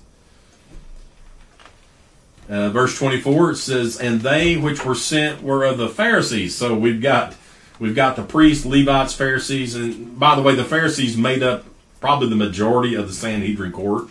Uh, 2.48 2.70
verse 2.70 2.98
24 2.98 3.50
it 3.50 3.57
says, 3.57 3.98
"And 3.98 4.22
they 4.22 4.57
which 4.57 4.83
were 4.83 4.94
sent 4.94 5.42
were 5.42 5.62
of 5.62 5.76
the 5.76 5.90
Pharisees." 5.90 6.57
So 6.57 6.74
we've 6.74 7.03
got 7.03 7.35
we've 7.79 7.94
got 7.94 8.16
the 8.16 8.22
priests, 8.22 8.64
Levites, 8.64 9.12
Pharisees, 9.12 9.74
and 9.74 10.18
by 10.18 10.35
the 10.35 10.42
way, 10.42 10.55
the 10.55 10.64
Pharisees 10.64 11.18
made 11.18 11.42
up 11.42 11.64
probably 12.00 12.31
the 12.31 12.37
majority 12.37 12.94
of 12.94 13.09
the 13.09 13.14
Sanhedrin 13.14 13.72
court. 13.72 14.09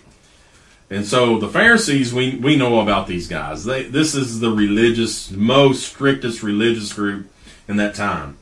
And 0.89 1.05
so 1.05 1.37
the 1.37 1.49
Pharisees, 1.49 2.13
we 2.13 2.35
we 2.35 2.55
know 2.55 2.79
about 2.79 3.07
these 3.07 3.27
guys. 3.27 3.63
They 3.63 3.83
this 3.83 4.15
is 4.15 4.39
the 4.39 4.51
religious, 4.51 5.29
most 5.31 5.87
strictest 5.87 6.41
religious 6.43 6.93
group 6.93 7.29
in 7.67 7.77
that 7.77 7.95
time. 7.95 8.37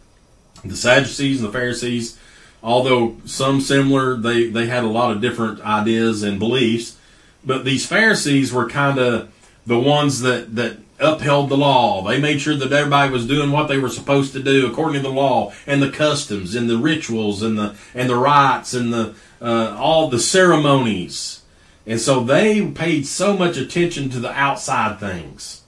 The 0.64 0.78
Sadducees 0.78 1.42
and 1.42 1.50
the 1.50 1.54
Pharisees 1.54 2.18
although 2.64 3.16
some 3.26 3.62
similar, 3.62 4.18
they, 4.18 4.50
they 4.50 4.68
had 4.68 4.84
a 4.84 4.88
lot 4.88 5.12
of 5.12 5.22
different 5.22 5.62
ideas 5.62 6.24
and 6.24 6.40
beliefs. 6.40 6.98
But 7.46 7.66
these 7.66 7.86
Pharisees 7.86 8.52
were 8.52 8.70
kind 8.70 9.00
of 9.00 9.32
the 9.66 9.80
ones 9.80 10.22
that, 10.22 10.56
that 10.56 10.78
upheld 11.00 11.50
the 11.50 11.58
law. 11.58 12.04
They 12.04 12.20
made 12.20 12.42
sure 12.42 12.56
that 12.56 12.72
everybody 12.72 13.12
was 13.12 13.28
doing 13.28 13.52
what 13.52 13.68
they 13.68 13.78
were 13.78 13.90
supposed 13.90 14.34
to 14.34 14.44
do 14.44 14.68
according 14.68 15.02
to 15.02 15.08
the 15.08 15.14
law 15.14 15.54
and 15.66 15.82
the 15.82 15.92
customs 15.92 16.56
and 16.56 16.70
the 16.70 16.78
rituals 16.78 17.44
and 17.44 17.58
the 17.58 17.76
and 17.94 18.10
the 18.10 18.16
rites 18.16 18.74
and 18.74 18.92
the 18.92 19.14
uh, 19.40 19.76
all 19.78 20.10
the 20.10 20.20
ceremonies. 20.20 21.44
And 21.88 22.02
so 22.02 22.20
they 22.20 22.70
paid 22.70 23.08
so 23.08 23.38
much 23.38 23.58
attention 23.58 24.10
to 24.10 24.20
the 24.20 24.32
outside 24.32 25.00
things. 25.00 25.64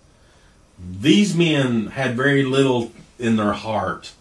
These 0.77 1.35
men 1.35 1.87
had 1.87 2.15
very 2.15 2.43
little 2.43 2.91
in 3.17 3.37
their 3.37 3.53
heart. 3.53 4.11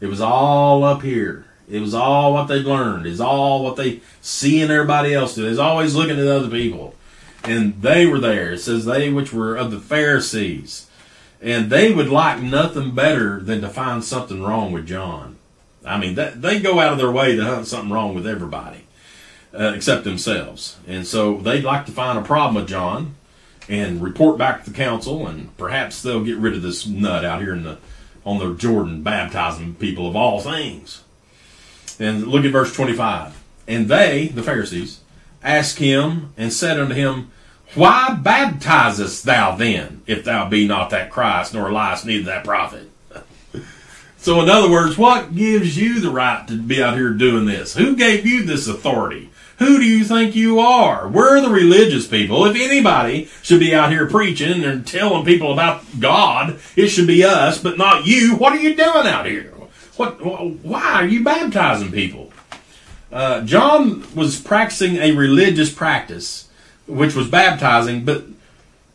It 0.00 0.06
was 0.06 0.20
all 0.20 0.84
up 0.84 1.02
here. 1.02 1.46
It 1.68 1.80
was 1.80 1.94
all 1.94 2.34
what 2.34 2.46
they 2.48 2.58
learned. 2.58 3.06
It's 3.06 3.20
all 3.20 3.64
what 3.64 3.76
they 3.76 4.00
see 4.20 4.60
in 4.60 4.70
everybody 4.70 5.14
else 5.14 5.34
do. 5.34 5.48
It's 5.48 5.58
always 5.58 5.94
looking 5.94 6.18
at 6.18 6.26
other 6.26 6.50
people. 6.50 6.94
And 7.44 7.80
they 7.80 8.06
were 8.06 8.20
there. 8.20 8.52
It 8.52 8.58
says 8.58 8.84
they 8.84 9.10
which 9.10 9.32
were 9.32 9.56
of 9.56 9.70
the 9.70 9.80
Pharisees. 9.80 10.88
And 11.40 11.70
they 11.70 11.92
would 11.92 12.08
like 12.08 12.42
nothing 12.42 12.92
better 12.92 13.40
than 13.40 13.60
to 13.60 13.68
find 13.68 14.02
something 14.02 14.42
wrong 14.42 14.72
with 14.72 14.86
John. 14.86 15.36
I 15.84 15.98
mean, 15.98 16.16
that, 16.16 16.42
they 16.42 16.58
go 16.60 16.80
out 16.80 16.92
of 16.92 16.98
their 16.98 17.10
way 17.12 17.36
to 17.36 17.44
hunt 17.44 17.68
something 17.68 17.92
wrong 17.92 18.14
with 18.14 18.26
everybody, 18.26 18.85
uh, 19.58 19.72
except 19.74 20.04
themselves. 20.04 20.76
And 20.86 21.06
so 21.06 21.38
they'd 21.38 21.64
like 21.64 21.86
to 21.86 21.92
find 21.92 22.18
a 22.18 22.22
problem 22.22 22.56
with 22.56 22.68
John 22.68 23.14
and 23.68 24.02
report 24.02 24.38
back 24.38 24.64
to 24.64 24.70
the 24.70 24.76
council, 24.76 25.26
and 25.26 25.56
perhaps 25.56 26.02
they'll 26.02 26.24
get 26.24 26.36
rid 26.36 26.54
of 26.54 26.62
this 26.62 26.86
nut 26.86 27.24
out 27.24 27.40
here 27.40 27.54
in 27.54 27.64
the 27.64 27.78
on 28.24 28.38
the 28.38 28.54
Jordan 28.54 29.02
baptizing 29.02 29.74
people 29.76 30.08
of 30.08 30.16
all 30.16 30.40
things. 30.40 31.04
And 32.00 32.26
look 32.26 32.44
at 32.44 32.50
verse 32.50 32.74
25. 32.74 33.40
And 33.68 33.88
they, 33.88 34.26
the 34.26 34.42
Pharisees, 34.42 35.00
asked 35.42 35.78
him 35.78 36.32
and 36.36 36.52
said 36.52 36.78
unto 36.78 36.94
him, 36.94 37.30
Why 37.74 38.18
baptizest 38.20 39.22
thou 39.22 39.54
then, 39.54 40.02
if 40.06 40.24
thou 40.24 40.48
be 40.48 40.66
not 40.66 40.90
that 40.90 41.10
Christ, 41.10 41.54
nor 41.54 41.68
Elias, 41.68 42.04
neither 42.04 42.24
that 42.24 42.44
prophet? 42.44 42.90
so, 44.18 44.40
in 44.40 44.50
other 44.50 44.70
words, 44.70 44.98
what 44.98 45.34
gives 45.34 45.78
you 45.78 46.00
the 46.00 46.10
right 46.10 46.46
to 46.48 46.60
be 46.60 46.82
out 46.82 46.96
here 46.96 47.10
doing 47.10 47.46
this? 47.46 47.76
Who 47.76 47.94
gave 47.94 48.26
you 48.26 48.44
this 48.44 48.66
authority? 48.66 49.30
Who 49.58 49.78
do 49.78 49.84
you 49.84 50.04
think 50.04 50.36
you 50.36 50.58
are? 50.58 51.08
We're 51.08 51.40
the 51.40 51.48
religious 51.48 52.06
people. 52.06 52.44
If 52.44 52.56
anybody 52.56 53.30
should 53.42 53.60
be 53.60 53.74
out 53.74 53.90
here 53.90 54.06
preaching 54.06 54.64
and 54.64 54.86
telling 54.86 55.24
people 55.24 55.52
about 55.52 55.82
God, 55.98 56.58
it 56.76 56.88
should 56.88 57.06
be 57.06 57.24
us, 57.24 57.58
but 57.62 57.78
not 57.78 58.06
you. 58.06 58.36
What 58.36 58.52
are 58.52 58.60
you 58.60 58.74
doing 58.74 59.06
out 59.06 59.26
here? 59.26 59.52
What? 59.96 60.22
Why 60.62 60.92
are 60.92 61.06
you 61.06 61.24
baptizing 61.24 61.90
people? 61.90 62.32
Uh, 63.10 63.40
John 63.42 64.04
was 64.14 64.38
practicing 64.38 64.96
a 64.96 65.12
religious 65.12 65.72
practice, 65.72 66.48
which 66.86 67.14
was 67.14 67.28
baptizing. 67.28 68.04
But 68.04 68.24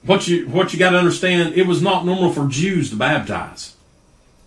what 0.04 0.28
you 0.28 0.47
what 0.47 0.74
you 0.74 0.80
got 0.80 0.91
to 0.91 1.00
understand, 1.00 1.56
it 1.56 1.65
was 1.65 1.82
not 1.82 2.06
normal 2.06 2.32
for 2.32 2.47
Jews 2.47 2.91
to 2.91 2.95
baptize. 2.95 3.76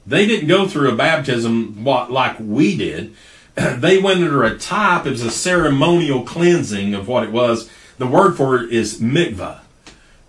They 0.07 0.27
didn't 0.27 0.48
go 0.48 0.68
through 0.68 0.90
a 0.90 0.96
baptism 0.96 1.83
like 1.85 2.37
we 2.38 2.77
did. 2.77 3.16
they 3.78 3.98
went 3.98 4.22
under 4.22 4.44
a 4.44 4.58
type. 4.58 5.06
It 5.06 5.10
was 5.10 5.22
a 5.22 5.30
ceremonial 5.30 6.22
cleansing 6.24 6.94
of 6.94 7.08
what 7.08 7.24
it 7.24 7.32
was. 7.32 7.70
The 7.98 8.06
word 8.06 8.36
for 8.36 8.60
it 8.60 8.72
is 8.72 9.00
mikvah, 9.00 9.60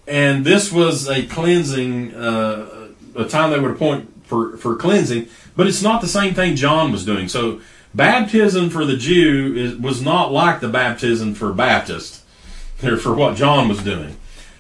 and 0.07 0.45
this 0.45 0.71
was 0.71 1.09
a 1.09 1.25
cleansing, 1.25 2.13
uh, 2.13 2.89
a 3.15 3.25
time 3.25 3.49
they 3.49 3.59
would 3.59 3.71
appoint 3.71 4.11
for 4.27 4.57
for 4.57 4.75
cleansing 4.75 5.27
but 5.55 5.67
it's 5.67 5.81
not 5.81 6.01
the 6.01 6.07
same 6.07 6.33
thing 6.33 6.55
John 6.55 6.91
was 6.91 7.05
doing. 7.05 7.27
So 7.27 7.61
baptism 7.93 8.69
for 8.69 8.85
the 8.85 8.97
Jew 8.97 9.55
is, 9.55 9.75
was 9.77 10.01
not 10.01 10.31
like 10.31 10.59
the 10.59 10.67
baptism 10.67 11.33
for 11.33 11.53
Baptist, 11.53 12.23
or 12.83 12.97
for 12.97 13.13
what 13.13 13.35
John 13.35 13.69
was 13.69 13.81
doing. 13.81 14.17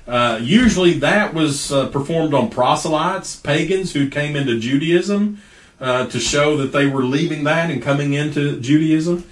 Uh, 0.07 0.39
usually 0.41 0.93
that 0.99 1.33
was 1.33 1.71
uh, 1.71 1.87
performed 1.87 2.33
on 2.33 2.49
proselytes, 2.49 3.35
pagans 3.35 3.93
who 3.93 4.07
came 4.07 4.35
into 4.35 4.59
Judaism 4.59 5.41
uh, 5.79 6.07
to 6.07 6.19
show 6.19 6.57
that 6.57 6.71
they 6.71 6.85
were 6.85 7.03
leaving 7.03 7.43
that 7.43 7.69
and 7.69 7.81
coming 7.81 8.13
into 8.13 8.59
Judaism. 8.59 9.23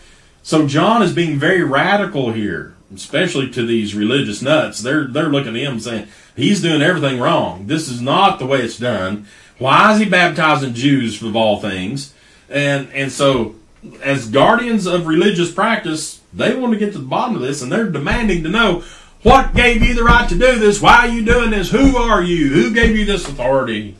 So 0.41 0.67
John 0.67 1.01
is 1.01 1.13
being 1.13 1.39
very 1.39 1.63
radical 1.63 2.33
here, 2.33 2.75
especially 2.93 3.49
to 3.51 3.65
these 3.65 3.95
religious 3.95 4.41
nuts. 4.41 4.79
They're 4.79 5.07
they're 5.07 5.29
looking 5.29 5.55
at 5.55 5.63
him 5.63 5.79
saying 5.79 6.07
he's 6.35 6.61
doing 6.61 6.81
everything 6.81 7.19
wrong. 7.19 7.67
This 7.67 7.87
is 7.87 8.01
not 8.01 8.39
the 8.39 8.45
way 8.45 8.61
it's 8.61 8.77
done. 8.77 9.25
Why 9.57 9.93
is 9.93 9.99
he 9.99 10.05
baptizing 10.05 10.73
Jews 10.73 11.21
of 11.21 11.35
all 11.35 11.59
things? 11.61 12.13
And 12.49 12.91
and 12.91 13.11
so 13.11 13.55
as 14.01 14.29
guardians 14.29 14.85
of 14.85 15.07
religious 15.07 15.51
practice, 15.51 16.21
they 16.33 16.55
want 16.55 16.73
to 16.73 16.79
get 16.79 16.93
to 16.93 16.99
the 16.99 17.05
bottom 17.05 17.35
of 17.35 17.41
this 17.41 17.61
and 17.61 17.71
they're 17.71 17.89
demanding 17.89 18.43
to 18.43 18.49
know 18.49 18.83
what 19.23 19.53
gave 19.53 19.81
you 19.81 19.93
the 19.93 20.03
right 20.03 20.27
to 20.27 20.37
do 20.37 20.59
this? 20.59 20.81
Why 20.81 21.07
are 21.07 21.07
you 21.07 21.23
doing 21.23 21.51
this? 21.51 21.71
Who 21.71 21.95
are 21.95 22.21
you? 22.21 22.49
Who 22.49 22.73
gave 22.73 22.97
you 22.97 23.05
this 23.05 23.27
authority? 23.27 23.95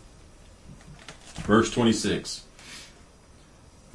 Verse 1.43 1.69
26. 1.71 2.43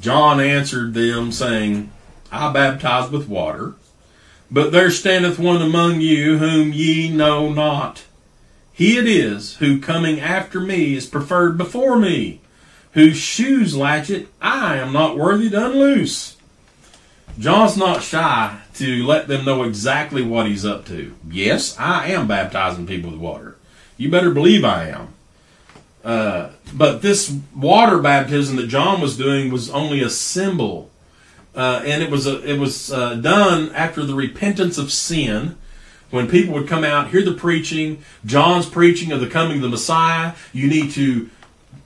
John 0.00 0.40
answered 0.40 0.94
them, 0.94 1.32
saying, 1.32 1.90
I 2.30 2.52
baptize 2.52 3.10
with 3.10 3.28
water, 3.28 3.74
but 4.50 4.70
there 4.70 4.90
standeth 4.90 5.38
one 5.38 5.62
among 5.62 6.00
you 6.00 6.38
whom 6.38 6.72
ye 6.72 7.10
know 7.10 7.50
not. 7.50 8.04
He 8.72 8.96
it 8.96 9.08
is 9.08 9.56
who 9.56 9.80
coming 9.80 10.20
after 10.20 10.60
me 10.60 10.94
is 10.94 11.06
preferred 11.06 11.58
before 11.58 11.98
me, 11.98 12.40
whose 12.92 13.16
shoes 13.16 13.74
latchet 13.74 14.28
I 14.40 14.76
am 14.76 14.92
not 14.92 15.18
worthy 15.18 15.50
to 15.50 15.66
unloose. 15.66 16.36
John's 17.38 17.76
not 17.76 18.02
shy 18.02 18.60
to 18.74 19.04
let 19.06 19.28
them 19.28 19.44
know 19.44 19.62
exactly 19.62 20.22
what 20.22 20.46
he's 20.46 20.64
up 20.64 20.86
to. 20.86 21.14
Yes, 21.28 21.76
I 21.78 22.08
am 22.08 22.26
baptizing 22.26 22.86
people 22.86 23.10
with 23.10 23.20
water. 23.20 23.56
You 23.96 24.10
better 24.10 24.30
believe 24.30 24.64
I 24.64 24.88
am. 24.88 25.07
Uh, 26.08 26.52
but 26.72 27.02
this 27.02 27.36
water 27.54 27.98
baptism 27.98 28.56
that 28.56 28.66
John 28.66 28.98
was 28.98 29.18
doing 29.18 29.52
was 29.52 29.68
only 29.68 30.00
a 30.00 30.08
symbol, 30.08 30.88
uh, 31.54 31.82
and 31.84 32.02
it 32.02 32.10
was 32.10 32.26
a, 32.26 32.42
it 32.50 32.58
was 32.58 32.90
uh, 32.90 33.16
done 33.16 33.70
after 33.74 34.02
the 34.06 34.14
repentance 34.14 34.78
of 34.78 34.90
sin. 34.90 35.58
When 36.08 36.26
people 36.26 36.54
would 36.54 36.66
come 36.66 36.82
out, 36.82 37.10
hear 37.10 37.22
the 37.22 37.34
preaching, 37.34 38.02
John's 38.24 38.64
preaching 38.64 39.12
of 39.12 39.20
the 39.20 39.26
coming 39.26 39.56
of 39.56 39.62
the 39.62 39.68
Messiah, 39.68 40.32
you 40.54 40.66
need 40.66 40.92
to 40.92 41.28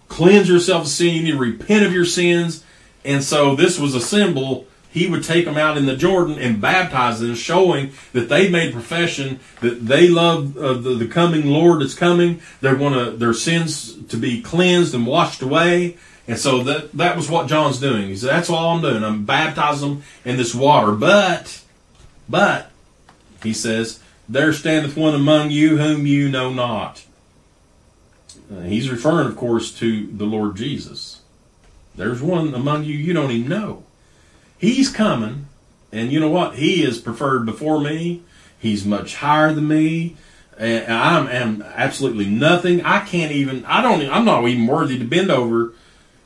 cleanse 0.07 0.49
yourself 0.49 0.83
of 0.83 0.89
sin, 0.89 1.17
you 1.17 1.23
need 1.25 1.33
to 1.33 1.39
repent 1.39 1.85
of 1.85 1.93
your 1.93 2.05
sins, 2.05 2.63
and 3.05 3.25
so 3.25 3.57
this 3.57 3.77
was 3.77 3.97
a 3.97 4.01
symbol 4.01 4.69
he 4.93 5.07
would 5.07 5.25
take 5.25 5.47
them 5.47 5.57
out 5.57 5.79
in 5.79 5.87
the 5.87 5.97
Jordan 5.97 6.39
and 6.39 6.61
baptize 6.61 7.21
them, 7.21 7.35
showing 7.35 7.93
that 8.13 8.29
they 8.29 8.51
made 8.51 8.75
profession 8.75 9.41
that 9.63 9.87
they 9.87 10.07
love 10.07 10.57
uh, 10.59 10.75
the, 10.75 10.95
the 10.95 11.09
coming 11.09 11.47
Lord 11.47 11.81
that's 11.81 11.95
coming. 11.95 12.43
They 12.61 12.75
want 12.75 13.19
their 13.19 13.33
sins 13.33 13.97
to 14.09 14.19
be 14.19 14.43
cleansed 14.43 14.95
and 14.95 15.07
washed 15.07 15.41
away. 15.41 15.97
And 16.29 16.39
so 16.39 16.63
that 16.65 16.93
that 16.93 17.17
was 17.17 17.31
what 17.31 17.49
John's 17.49 17.81
doing. 17.81 18.09
He 18.09 18.17
said, 18.17 18.31
"That's 18.31 18.51
all 18.51 18.77
I'm 18.77 18.83
doing. 18.83 19.03
I'm 19.03 19.25
baptizing 19.25 19.89
them 19.89 20.03
in 20.27 20.37
this 20.37 20.55
water." 20.55 20.93
But, 20.93 21.63
but 22.29 22.71
he 23.43 23.55
says, 23.55 23.99
"There 24.29 24.53
standeth 24.53 24.97
one 24.97 25.15
among 25.15 25.51
you 25.51 25.79
whom 25.79 26.07
you 26.07 26.29
know 26.29 26.53
not." 26.53 27.05
Uh, 28.53 28.61
he's 28.61 28.91
referring, 28.91 29.27
of 29.27 29.37
course, 29.37 29.73
to 29.79 30.07
the 30.07 30.27
Lord 30.27 30.55
Jesus. 30.55 31.23
There's 31.95 32.21
one 32.21 32.55
among 32.55 32.85
you 32.85 32.95
you 32.95 33.15
don't 33.15 33.31
even 33.31 33.49
know. 33.49 33.85
He's 34.63 34.89
coming, 34.89 35.47
and 35.91 36.13
you 36.13 36.21
know 36.21 36.31
what? 36.31 36.55
He 36.55 36.85
is 36.85 37.01
preferred 37.01 37.45
before 37.45 37.81
me. 37.81 38.23
He's 38.61 38.87
much 38.87 39.17
higher 39.17 39.53
than 39.53 39.67
me. 39.67 40.17
And 40.57 40.93
I 40.93 41.33
am 41.33 41.63
absolutely 41.63 42.27
nothing. 42.27 42.81
I 42.85 43.01
can't 43.01 43.33
even. 43.33 43.65
I 43.65 43.83
don't. 43.83 44.09
I'm 44.09 44.25
not 44.25 44.47
even 44.47 44.69
worthy 44.69 45.01
to 45.01 45.05
bend 45.05 45.33
over 45.33 45.75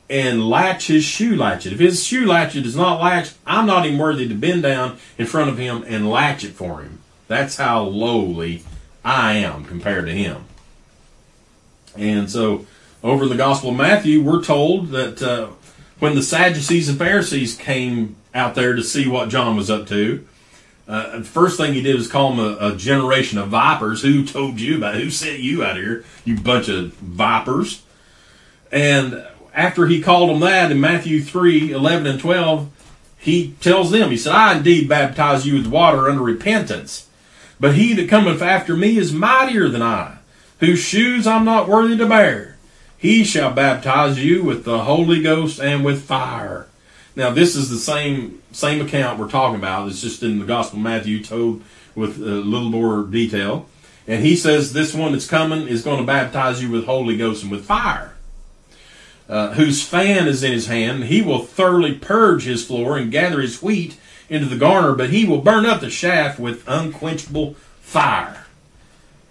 and 0.07 0.47
latch 0.47 0.85
his 0.85 1.03
shoe 1.03 1.35
latchet. 1.35 1.73
If 1.73 1.79
his 1.79 2.05
shoe 2.05 2.27
latchet 2.27 2.63
is 2.63 2.75
not 2.75 3.01
latched, 3.01 3.33
I'm 3.47 3.65
not 3.65 3.87
even 3.87 3.97
worthy 3.97 4.27
to 4.27 4.35
bend 4.35 4.61
down 4.61 4.99
in 5.17 5.25
front 5.25 5.49
of 5.49 5.57
him 5.57 5.83
and 5.87 6.07
latch 6.07 6.43
it 6.43 6.51
for 6.51 6.83
him. 6.83 6.99
That's 7.27 7.55
how 7.55 7.85
lowly 7.85 8.61
I 9.03 9.33
am 9.33 9.65
compared 9.65 10.05
to 10.05 10.13
him. 10.13 10.43
And 11.95 12.29
so, 12.29 12.67
over 13.03 13.23
in 13.23 13.29
the 13.29 13.35
Gospel 13.35 13.71
of 13.71 13.77
Matthew, 13.77 14.21
we're 14.21 14.43
told 14.43 14.89
that 14.89 15.23
uh, 15.23 15.47
when 15.97 16.13
the 16.13 16.21
Sadducees 16.21 16.87
and 16.87 16.99
Pharisees 16.99 17.55
came 17.55 18.15
out 18.37 18.55
there 18.55 18.75
to 18.75 18.83
see 18.83 19.07
what 19.07 19.29
John 19.29 19.57
was 19.57 19.69
up 19.69 19.87
to, 19.87 20.25
uh, 20.87 21.21
first 21.21 21.57
thing 21.57 21.73
he 21.73 21.81
did 21.81 21.95
was 21.95 22.07
call 22.07 22.33
them 22.33 22.39
a, 22.39 22.73
a, 22.73 22.77
generation 22.77 23.37
of 23.37 23.49
vipers. 23.49 24.03
Who 24.03 24.25
told 24.25 24.61
you 24.61 24.77
about? 24.77 24.95
It? 24.95 25.03
Who 25.03 25.09
sent 25.09 25.39
you 25.39 25.63
out 25.63 25.75
here? 25.75 26.05
You 26.23 26.37
bunch 26.37 26.69
of 26.69 26.93
vipers. 26.93 27.83
And 28.71 29.25
after 29.53 29.87
he 29.87 30.01
called 30.01 30.29
them 30.29 30.39
that 30.41 30.71
in 30.71 30.79
Matthew 30.79 31.21
3 31.21 31.71
11 31.71 32.07
and 32.07 32.19
12, 32.19 32.69
he 33.17 33.55
tells 33.59 33.91
them, 33.91 34.11
He 34.11 34.17
said, 34.17 34.33
I 34.33 34.57
indeed 34.57 34.87
baptize 34.87 35.45
you 35.45 35.55
with 35.55 35.67
water 35.67 36.09
under 36.09 36.21
repentance. 36.21 37.09
But 37.59 37.75
he 37.75 37.93
that 37.95 38.07
cometh 38.07 38.41
after 38.41 38.77
me 38.77 38.97
is 38.97 39.11
mightier 39.11 39.67
than 39.67 39.81
I, 39.81 40.19
whose 40.59 40.79
shoes 40.79 41.27
I'm 41.27 41.43
not 41.43 41.67
worthy 41.67 41.97
to 41.97 42.05
bear. 42.05 42.55
He 42.97 43.25
shall 43.25 43.51
baptize 43.51 44.23
you 44.23 44.43
with 44.43 44.63
the 44.63 44.85
Holy 44.85 45.21
Ghost 45.21 45.59
and 45.59 45.83
with 45.83 46.03
fire. 46.03 46.66
Now, 47.17 47.31
this 47.31 47.55
is 47.55 47.71
the 47.71 47.79
same 47.79 48.43
same 48.51 48.79
account 48.79 49.17
we're 49.17 49.27
talking 49.27 49.55
about. 49.55 49.87
It's 49.87 50.01
just 50.01 50.21
in 50.21 50.37
the 50.37 50.45
Gospel 50.45 50.77
of 50.77 50.83
Matthew, 50.83 51.23
told 51.23 51.63
with 51.95 52.21
a 52.21 52.25
little 52.25 52.69
more 52.69 53.01
detail. 53.05 53.67
And 54.07 54.23
he 54.23 54.35
says 54.35 54.71
this 54.71 54.93
one 54.93 55.13
that's 55.13 55.25
coming 55.25 55.67
is 55.67 55.81
going 55.81 55.97
to 55.97 56.05
baptize 56.05 56.61
you 56.61 56.69
with 56.69 56.85
Holy 56.85 57.17
Ghost 57.17 57.41
and 57.41 57.51
with 57.51 57.65
fire. 57.65 58.13
Uh, 59.27 59.53
whose 59.53 59.83
fan 59.83 60.27
is 60.27 60.43
in 60.43 60.51
his 60.51 60.67
hand. 60.67 61.05
He 61.05 61.23
will 61.23 61.39
thoroughly 61.39 61.95
purge 61.95 62.43
his 62.43 62.63
floor 62.63 62.97
and 62.97 63.11
gather 63.11 63.41
his 63.41 63.63
wheat 63.63 63.97
into 64.29 64.45
the 64.45 64.55
garner, 64.55 64.93
but 64.93 65.09
he 65.09 65.25
will 65.25 65.41
burn 65.41 65.65
up 65.65 65.81
the 65.81 65.89
shaft 65.89 66.39
with 66.39 66.67
unquenchable 66.67 67.55
fire. 67.81 68.45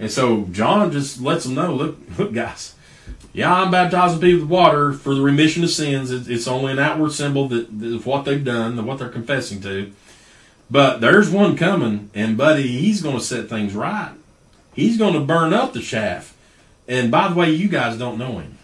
And 0.01 0.11
so 0.11 0.46
John 0.51 0.90
just 0.90 1.20
lets 1.20 1.44
them 1.44 1.55
know, 1.55 1.72
look, 1.72 1.99
look, 2.18 2.35
guys, 2.35 2.75
yeah, 3.37 3.53
I'm 3.53 3.70
baptizing 3.70 4.18
people 4.18 4.40
with 4.40 4.49
water 4.49 4.94
for 4.94 5.14
the 5.14 5.20
remission 5.20 5.62
of 5.62 5.68
sins. 5.68 6.11
It's 6.11 6.49
only 6.49 6.72
an 6.72 6.79
outward 6.79 7.12
symbol 7.12 7.53
of 7.53 8.07
what 8.07 8.25
they've 8.25 8.42
done, 8.42 8.79
of 8.79 8.87
what 8.87 8.99
they're 8.99 9.11
confessing 9.11 9.61
to. 9.61 9.92
But 10.70 11.03
there's 11.03 11.29
one 11.29 11.55
coming, 11.55 12.09
and 12.14 12.38
buddy, 12.38 12.66
he's 12.66 13.03
going 13.03 13.18
to 13.18 13.22
set 13.22 13.51
things 13.51 13.75
right. 13.75 14.14
He's 14.72 14.96
going 14.96 15.12
to 15.12 15.20
burn 15.20 15.53
up 15.53 15.75
the 15.75 15.83
shaft. 15.83 16.33
And 16.88 17.11
by 17.11 17.29
the 17.29 17.35
way, 17.35 17.51
you 17.51 17.68
guys 17.68 17.99
don't 17.99 18.16
know 18.16 18.38
him. 18.38 18.57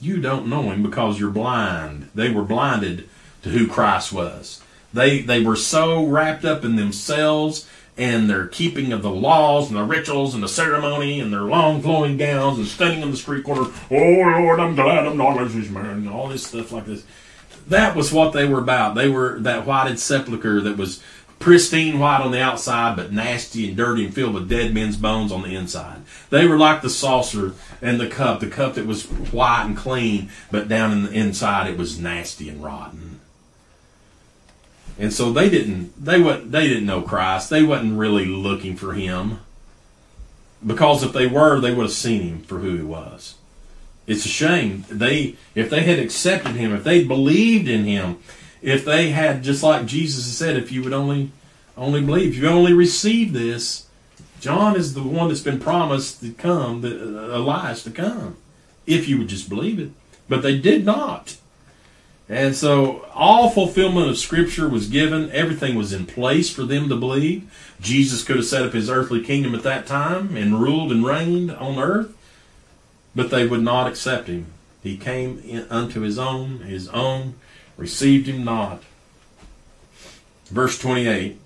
You 0.00 0.20
don't 0.20 0.48
know 0.48 0.72
him 0.72 0.82
because 0.82 1.20
you're 1.20 1.30
blind. 1.30 2.10
They 2.16 2.32
were 2.32 2.42
blinded 2.42 3.08
to 3.42 3.50
who 3.50 3.68
Christ 3.68 4.12
was. 4.12 4.60
They 4.92 5.20
they 5.20 5.40
were 5.40 5.54
so 5.54 6.04
wrapped 6.04 6.44
up 6.44 6.64
in 6.64 6.74
themselves 6.74 7.70
and 7.98 8.28
their 8.28 8.46
keeping 8.46 8.92
of 8.92 9.02
the 9.02 9.10
laws 9.10 9.68
and 9.68 9.76
the 9.76 9.82
rituals 9.82 10.34
and 10.34 10.42
the 10.42 10.48
ceremony 10.48 11.18
and 11.18 11.32
their 11.32 11.42
long 11.42 11.80
flowing 11.80 12.16
gowns 12.16 12.58
and 12.58 12.66
standing 12.66 13.02
on 13.02 13.10
the 13.10 13.16
street 13.16 13.44
corner, 13.44 13.70
oh 13.90 14.40
Lord, 14.40 14.60
I'm 14.60 14.74
glad 14.74 15.06
I'm 15.06 15.16
not 15.16 15.40
a 15.40 15.46
this 15.46 15.70
man, 15.70 15.86
and 15.86 16.08
all 16.08 16.28
this 16.28 16.46
stuff 16.46 16.72
like 16.72 16.86
this. 16.86 17.04
That 17.68 17.96
was 17.96 18.12
what 18.12 18.32
they 18.32 18.46
were 18.46 18.60
about. 18.60 18.94
They 18.94 19.08
were 19.08 19.38
that 19.40 19.66
whited 19.66 19.98
sepulcher 19.98 20.60
that 20.60 20.76
was 20.76 21.02
pristine 21.38 21.98
white 21.98 22.20
on 22.20 22.30
the 22.30 22.40
outside, 22.40 22.96
but 22.96 23.12
nasty 23.12 23.68
and 23.68 23.76
dirty 23.76 24.04
and 24.04 24.14
filled 24.14 24.34
with 24.34 24.48
dead 24.48 24.72
men's 24.72 24.96
bones 24.96 25.32
on 25.32 25.42
the 25.42 25.54
inside. 25.54 26.02
They 26.30 26.46
were 26.46 26.58
like 26.58 26.82
the 26.82 26.90
saucer 26.90 27.54
and 27.82 27.98
the 27.98 28.08
cup, 28.08 28.40
the 28.40 28.48
cup 28.48 28.74
that 28.74 28.86
was 28.86 29.04
white 29.06 29.64
and 29.64 29.76
clean, 29.76 30.30
but 30.50 30.68
down 30.68 30.92
in 30.92 31.02
the 31.04 31.12
inside 31.12 31.68
it 31.68 31.78
was 31.78 31.98
nasty 31.98 32.48
and 32.48 32.62
rotten. 32.62 33.15
And 34.98 35.12
so 35.12 35.32
they 35.32 35.50
didn't 35.50 36.04
they 36.04 36.20
what 36.20 36.52
they 36.52 36.66
didn't 36.68 36.86
know 36.86 37.02
Christ. 37.02 37.50
They 37.50 37.62
wasn't 37.62 37.98
really 37.98 38.26
looking 38.26 38.76
for 38.76 38.94
him. 38.94 39.40
Because 40.64 41.02
if 41.02 41.12
they 41.12 41.26
were, 41.26 41.60
they 41.60 41.72
would 41.72 41.84
have 41.84 41.92
seen 41.92 42.22
him 42.22 42.42
for 42.42 42.58
who 42.58 42.76
he 42.76 42.82
was. 42.82 43.34
It's 44.06 44.24
a 44.24 44.28
shame. 44.28 44.84
They 44.88 45.36
if 45.54 45.68
they 45.68 45.82
had 45.82 45.98
accepted 45.98 46.56
him, 46.56 46.74
if 46.74 46.84
they 46.84 47.04
believed 47.04 47.68
in 47.68 47.84
him, 47.84 48.18
if 48.62 48.84
they 48.84 49.10
had 49.10 49.42
just 49.42 49.62
like 49.62 49.86
Jesus 49.86 50.24
said, 50.26 50.56
if 50.56 50.72
you 50.72 50.82
would 50.82 50.92
only 50.92 51.30
only 51.76 52.00
believe, 52.00 52.30
if 52.30 52.42
you 52.42 52.48
only 52.48 52.72
receive 52.72 53.32
this, 53.32 53.86
John 54.40 54.76
is 54.76 54.94
the 54.94 55.02
one 55.02 55.28
that's 55.28 55.40
been 55.40 55.60
promised 55.60 56.20
to 56.20 56.32
come, 56.32 56.80
the 56.80 57.34
uh, 57.34 57.38
Elias 57.38 57.82
to 57.84 57.90
come, 57.90 58.36
if 58.86 59.08
you 59.08 59.18
would 59.18 59.28
just 59.28 59.48
believe 59.48 59.78
it. 59.78 59.90
But 60.28 60.42
they 60.42 60.58
did 60.58 60.84
not. 60.84 61.36
And 62.28 62.56
so 62.56 63.06
all 63.14 63.50
fulfillment 63.50 64.10
of 64.10 64.18
Scripture 64.18 64.68
was 64.68 64.88
given. 64.88 65.30
Everything 65.30 65.76
was 65.76 65.92
in 65.92 66.06
place 66.06 66.50
for 66.50 66.64
them 66.64 66.88
to 66.88 66.96
believe. 66.96 67.48
Jesus 67.80 68.24
could 68.24 68.36
have 68.36 68.46
set 68.46 68.64
up 68.64 68.72
his 68.72 68.90
earthly 68.90 69.22
kingdom 69.22 69.54
at 69.54 69.62
that 69.62 69.86
time 69.86 70.36
and 70.36 70.60
ruled 70.60 70.90
and 70.90 71.04
reigned 71.04 71.52
on 71.52 71.78
earth, 71.78 72.16
but 73.14 73.30
they 73.30 73.46
would 73.46 73.62
not 73.62 73.86
accept 73.86 74.26
him. 74.26 74.46
He 74.82 74.96
came 74.96 75.40
in, 75.46 75.66
unto 75.70 76.00
his 76.00 76.18
own, 76.18 76.60
his 76.60 76.88
own 76.88 77.34
received 77.76 78.26
him 78.26 78.44
not. 78.44 78.82
Verse 80.46 80.78
28 80.78 81.38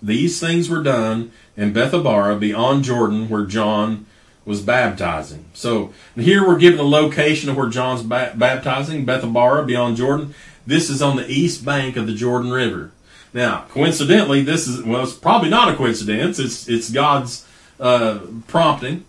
These 0.00 0.38
things 0.38 0.68
were 0.68 0.82
done 0.82 1.32
in 1.56 1.72
Bethabara 1.72 2.38
beyond 2.38 2.84
Jordan, 2.84 3.28
where 3.28 3.46
John 3.46 4.06
was 4.44 4.60
baptizing. 4.60 5.44
So 5.54 5.92
here 6.16 6.46
we're 6.46 6.58
given 6.58 6.78
the 6.78 6.84
location 6.84 7.48
of 7.48 7.56
where 7.56 7.68
John's 7.68 8.02
ba- 8.02 8.32
baptizing, 8.34 9.06
Bethabara, 9.06 9.66
beyond 9.66 9.96
Jordan. 9.96 10.34
This 10.66 10.90
is 10.90 11.00
on 11.00 11.16
the 11.16 11.30
east 11.30 11.64
bank 11.64 11.96
of 11.96 12.06
the 12.06 12.14
Jordan 12.14 12.50
River. 12.50 12.90
Now, 13.34 13.66
coincidentally, 13.70 14.42
this 14.42 14.68
is 14.68 14.82
well, 14.82 15.02
it's 15.02 15.14
probably 15.14 15.48
not 15.48 15.72
a 15.72 15.76
coincidence. 15.76 16.38
It's 16.38 16.68
it's 16.68 16.90
God's 16.90 17.46
uh, 17.80 18.20
prompting. 18.46 19.04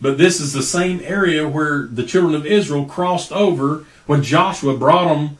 But 0.00 0.16
this 0.16 0.40
is 0.40 0.52
the 0.52 0.62
same 0.62 1.00
area 1.02 1.48
where 1.48 1.86
the 1.86 2.04
children 2.04 2.34
of 2.34 2.46
Israel 2.46 2.84
crossed 2.84 3.32
over 3.32 3.84
when 4.06 4.22
Joshua 4.22 4.76
brought 4.76 5.08
them 5.08 5.38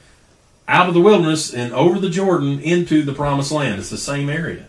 out 0.66 0.88
of 0.88 0.94
the 0.94 1.00
wilderness 1.00 1.54
and 1.54 1.72
over 1.72 1.98
the 1.98 2.10
Jordan 2.10 2.60
into 2.60 3.02
the 3.02 3.12
promised 3.12 3.52
land. 3.52 3.78
It's 3.78 3.90
the 3.90 3.96
same 3.96 4.28
area. 4.28 4.66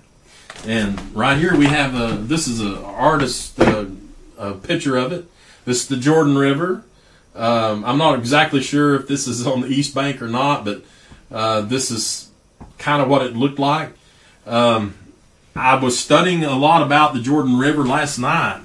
And 0.65 0.99
right 1.15 1.37
here 1.37 1.55
we 1.55 1.65
have 1.65 1.95
a, 1.95 2.17
this 2.17 2.47
is 2.47 2.59
an 2.59 2.75
artist 2.77 3.59
uh, 3.59 3.85
a 4.39 4.54
picture 4.54 4.97
of 4.97 5.12
it. 5.12 5.25
This 5.65 5.84
is 5.84 5.88
the 5.88 5.97
Jordan 5.97 6.38
River. 6.38 6.84
Um, 7.36 7.86
I'm 7.86 7.97
not 7.97 8.17
exactly 8.17 8.62
sure 8.62 8.95
if 8.95 9.08
this 9.08 9.28
is 9.28 9.45
on 9.45 9.62
the 9.62 9.67
east 9.67 9.93
bank 9.93 10.21
or 10.21 10.28
not, 10.28 10.65
but 10.65 10.84
uh, 11.32 11.62
this 11.62 11.91
is 11.91 12.30
kind 12.78 13.02
of 13.02 13.08
what 13.08 13.21
it 13.21 13.36
looked 13.36 13.60
like. 13.60 13.91
Um, 14.47 14.95
I 15.56 15.75
was 15.75 15.99
studying 15.99 16.43
a 16.43 16.58
lot 16.58 16.82
about 16.82 17.13
the 17.13 17.19
Jordan 17.19 17.60
River 17.60 17.86
last 17.86 18.17
night, 18.17 18.62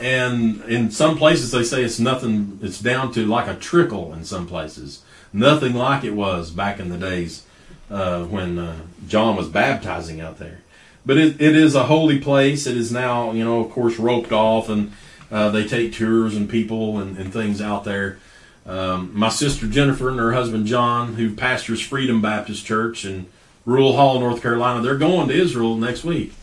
and 0.00 0.62
in 0.64 0.90
some 0.90 1.16
places 1.16 1.50
they 1.50 1.64
say 1.64 1.82
it's 1.82 1.98
nothing. 1.98 2.58
It's 2.62 2.80
down 2.80 3.12
to 3.14 3.26
like 3.26 3.48
a 3.48 3.54
trickle 3.54 4.12
in 4.12 4.24
some 4.24 4.46
places. 4.46 5.02
Nothing 5.32 5.74
like 5.74 6.04
it 6.04 6.12
was 6.12 6.50
back 6.50 6.78
in 6.78 6.90
the 6.90 6.98
days 6.98 7.44
uh, 7.90 8.24
when 8.24 8.58
uh, 8.58 8.76
John 9.08 9.36
was 9.36 9.48
baptizing 9.48 10.20
out 10.20 10.38
there. 10.38 10.60
But 11.06 11.18
it, 11.18 11.40
it 11.40 11.56
is 11.56 11.76
a 11.76 11.84
holy 11.84 12.18
place. 12.18 12.66
It 12.66 12.76
is 12.76 12.90
now, 12.90 13.30
you 13.30 13.44
know, 13.44 13.64
of 13.64 13.70
course, 13.70 13.96
roped 13.96 14.32
off, 14.32 14.68
and 14.68 14.92
uh, 15.30 15.50
they 15.50 15.66
take 15.66 15.92
tours 15.92 16.34
and 16.34 16.50
people 16.50 16.98
and, 16.98 17.16
and 17.16 17.32
things 17.32 17.62
out 17.62 17.84
there. 17.84 18.18
Um, 18.66 19.12
my 19.14 19.28
sister 19.28 19.68
Jennifer 19.68 20.10
and 20.10 20.18
her 20.18 20.32
husband 20.32 20.66
John, 20.66 21.14
who 21.14 21.34
pastors 21.34 21.80
Freedom 21.80 22.20
Baptist 22.20 22.66
Church 22.66 23.04
in 23.04 23.26
Rural 23.64 23.94
Hall, 23.94 24.18
North 24.18 24.42
Carolina, 24.42 24.82
they're 24.82 24.98
going 24.98 25.28
to 25.28 25.34
Israel 25.34 25.76
next 25.76 26.02
week. 26.02 26.34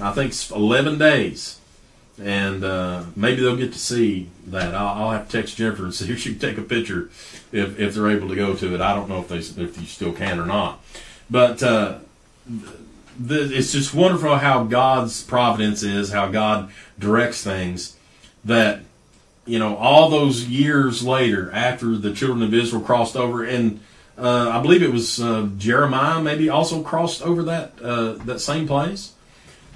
I 0.00 0.12
think 0.12 0.30
it's 0.30 0.50
11 0.50 0.98
days. 0.98 1.58
And 2.22 2.62
uh, 2.62 3.04
maybe 3.16 3.42
they'll 3.42 3.56
get 3.56 3.72
to 3.72 3.78
see 3.78 4.28
that. 4.46 4.72
I'll, 4.72 5.02
I'll, 5.02 5.10
have 5.10 5.28
to 5.28 5.36
text 5.36 5.56
Jennifer 5.56 5.82
and 5.82 5.92
see 5.92 6.12
if 6.12 6.20
she 6.20 6.30
can 6.30 6.38
take 6.38 6.58
a 6.58 6.62
picture 6.62 7.10
if, 7.50 7.78
if 7.80 7.94
they're 7.94 8.08
able 8.08 8.28
to 8.28 8.36
go 8.36 8.54
to 8.54 8.72
it. 8.72 8.80
I 8.80 8.94
don't 8.94 9.08
know 9.08 9.18
if 9.18 9.28
they 9.28 9.38
if 9.38 9.80
you 9.80 9.86
still 9.86 10.12
can 10.12 10.38
or 10.38 10.46
not. 10.46 10.80
But 11.28 11.60
uh, 11.60 11.98
the, 13.18 13.56
it's 13.56 13.72
just 13.72 13.94
wonderful 13.94 14.36
how 14.36 14.64
God's 14.64 15.22
providence 15.22 15.82
is, 15.82 16.12
how 16.12 16.28
God 16.28 16.70
directs 16.98 17.42
things. 17.42 17.96
That 18.44 18.82
you 19.46 19.58
know, 19.58 19.76
all 19.76 20.08
those 20.10 20.44
years 20.44 21.02
later, 21.02 21.50
after 21.52 21.96
the 21.96 22.12
children 22.12 22.42
of 22.42 22.54
Israel 22.54 22.82
crossed 22.82 23.16
over, 23.16 23.44
and 23.44 23.80
uh, 24.16 24.50
I 24.50 24.60
believe 24.60 24.82
it 24.82 24.92
was 24.92 25.20
uh, 25.20 25.48
Jeremiah 25.58 26.20
maybe 26.20 26.48
also 26.48 26.82
crossed 26.82 27.22
over 27.22 27.42
that 27.44 27.72
uh, 27.82 28.12
that 28.24 28.40
same 28.40 28.66
place. 28.66 29.12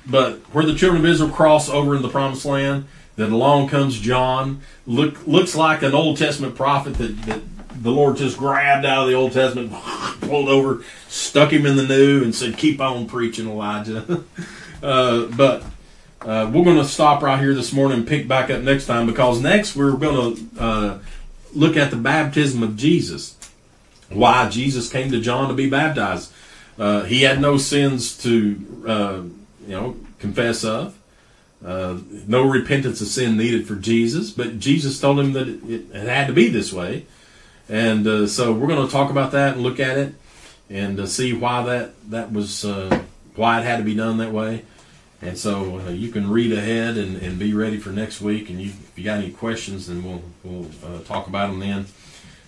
But 0.07 0.39
where 0.53 0.65
the 0.65 0.75
children 0.75 1.05
of 1.05 1.11
Israel 1.11 1.31
cross 1.31 1.69
over 1.69 1.95
in 1.95 2.03
the 2.03 2.09
promised 2.09 2.47
land, 2.47 2.87
then 3.17 3.33
along 3.33 3.69
comes 3.69 3.99
John. 3.99 4.63
Look 4.87 5.27
looks 5.27 5.55
like 5.55 5.83
an 5.83 5.95
Old 5.95 6.17
Testament 6.17 6.55
prophet 6.55 6.95
that, 6.95 7.23
that 7.23 7.43
the 7.83 7.91
Lord 7.91 8.17
just 8.17 8.39
grabbed 8.39 8.85
out 8.85 9.03
of 9.03 9.09
the 9.09 9.15
Old 9.15 9.33
Testament, 9.33 9.73
pulled 10.21 10.49
over, 10.49 10.83
stuck 11.09 11.53
him 11.53 11.67
in 11.67 11.77
the 11.77 11.87
New, 11.87 12.23
and 12.23 12.35
said, 12.35 12.57
"Keep 12.57 12.81
on 12.81 13.07
preaching, 13.07 13.49
Elijah." 13.49 14.25
uh, 14.83 15.27
but 15.27 15.63
uh, 16.23 16.51
we're 16.53 16.65
going 16.65 16.77
to 16.77 16.85
stop 16.85 17.23
right 17.23 17.39
here 17.39 17.55
this 17.55 17.73
morning 17.73 17.99
and 17.99 18.09
pick 18.09 18.27
back 18.27 18.51
up 18.51 18.63
next 18.63 18.87
time 18.87 19.07
because 19.07 19.41
next 19.41 19.77
we're 19.77 19.97
going 19.97 20.37
to 20.37 20.61
uh, 20.61 20.99
look 21.55 21.77
at 21.77 21.91
the 21.91 21.97
baptism 21.97 22.63
of 22.63 22.77
Jesus. 22.77 23.37
Why 24.11 24.49
Jesus 24.49 24.91
came 24.91 25.11
to 25.11 25.21
John 25.21 25.49
to 25.49 25.55
be 25.55 25.69
baptized. 25.69 26.33
Uh, 26.79 27.03
he 27.03 27.23
had 27.23 27.41
no 27.41 27.59
sins 27.59 28.17
to 28.23 28.85
uh, 28.87 29.23
you 29.67 29.75
know 29.75 29.97
confess 30.19 30.65
of. 30.65 30.99
Uh, 31.65 31.99
no 32.29 32.45
repentance 32.45 33.01
of 33.01 33.09
sin 33.09 33.37
needed 33.37 33.67
for 33.67 33.75
Jesus, 33.75 34.31
but 34.31 34.61
Jesus 34.61 35.01
told 35.01 35.19
him 35.19 35.33
that 35.33 35.49
it, 35.49 35.91
it 35.93 36.07
had 36.09 36.29
to 36.29 36.33
be 36.33 36.49
this 36.49 36.73
way, 36.73 37.05
and 37.69 38.07
uh, 38.07 38.27
so 38.27 38.53
we're 38.53 38.67
going 38.67 38.85
to 38.85 38.93
talk 38.93 39.11
about 39.11 39.33
that 39.33 39.55
and 39.55 39.63
look 39.63 39.81
at 39.81 39.99
it 39.99 40.15
and 40.71 41.01
uh, 41.01 41.07
see 41.07 41.33
why 41.33 41.63
that 41.65 42.11
that 42.11 42.33
was 42.33 42.65
uh, 42.65 43.03
why 43.35 43.61
it 43.61 43.65
had 43.65 43.79
to 43.79 43.85
be 43.85 43.95
done 43.95 44.19
that 44.19 44.33
way. 44.33 44.65
And 45.21 45.37
so 45.37 45.81
uh, 45.81 45.91
you 45.91 46.11
can 46.13 46.31
read 46.31 46.53
ahead 46.53 46.97
and, 46.97 47.17
and 47.17 47.39
be 47.39 47.53
ready 47.53 47.79
for 47.79 47.91
next 47.91 48.21
week. 48.21 48.51
And 48.51 48.61
you, 48.61 48.69
if 48.69 48.93
you 48.97 49.05
got 49.05 49.19
any 49.19 49.31
questions, 49.31 49.89
then 49.89 50.05
we'll 50.05 50.23
we'll 50.45 50.71
uh, 50.85 51.01
talk 51.05 51.27
about 51.27 51.51
them 51.51 51.61
then. 51.61 51.87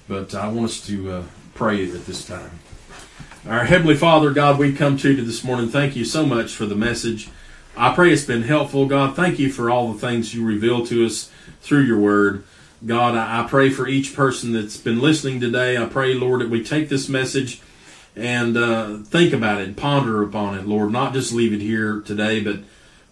But 0.09 0.35
I 0.35 0.49
want 0.49 0.67
us 0.67 0.87
to 0.87 1.25
pray 1.55 1.85
at 1.85 2.07
this 2.07 2.25
time. 2.27 2.51
Our 3.47 3.65
Heavenly 3.65 3.97
Father, 3.97 4.33
God, 4.33 4.59
we 4.59 4.73
come 4.73 4.99
to 4.99 5.13
you 5.13 5.25
this 5.25 5.43
morning. 5.43 5.71
Thank 5.71 5.97
you 5.97 6.05
so 6.05 6.27
much 6.27 6.53
for 6.53 6.67
the 6.67 6.75
message. 6.75 7.31
I 7.77 7.95
pray 7.95 8.13
it's 8.13 8.25
been 8.25 8.43
helpful, 8.43 8.87
God. 8.87 9.17
Thank 9.17 9.39
you 9.39 9.51
for 9.51 9.71
all 9.71 9.93
the 9.93 9.99
things 9.99 10.35
you 10.35 10.45
reveal 10.45 10.85
to 10.87 11.07
us 11.07 11.31
through 11.63 11.85
your 11.85 11.99
word. 11.99 12.45
God, 12.85 13.14
I 13.14 13.43
I 13.43 13.47
pray 13.47 13.71
for 13.71 13.87
each 13.87 14.14
person 14.14 14.53
that's 14.53 14.77
been 14.77 15.01
listening 15.01 15.40
today. 15.40 15.77
I 15.77 15.87
pray, 15.87 16.14
Lord, 16.14 16.40
that 16.40 16.51
we 16.51 16.64
take 16.64 16.88
this 16.88 17.09
message 17.09 17.61
and 18.16 18.57
uh, 18.57 18.97
think 18.99 19.33
about 19.33 19.61
it 19.61 19.69
and 19.69 19.77
ponder 19.77 20.23
upon 20.23 20.59
it, 20.59 20.66
Lord. 20.66 20.90
Not 20.90 21.12
just 21.12 21.33
leave 21.33 21.53
it 21.53 21.61
here 21.61 22.01
today, 22.01 22.40
but 22.40 22.61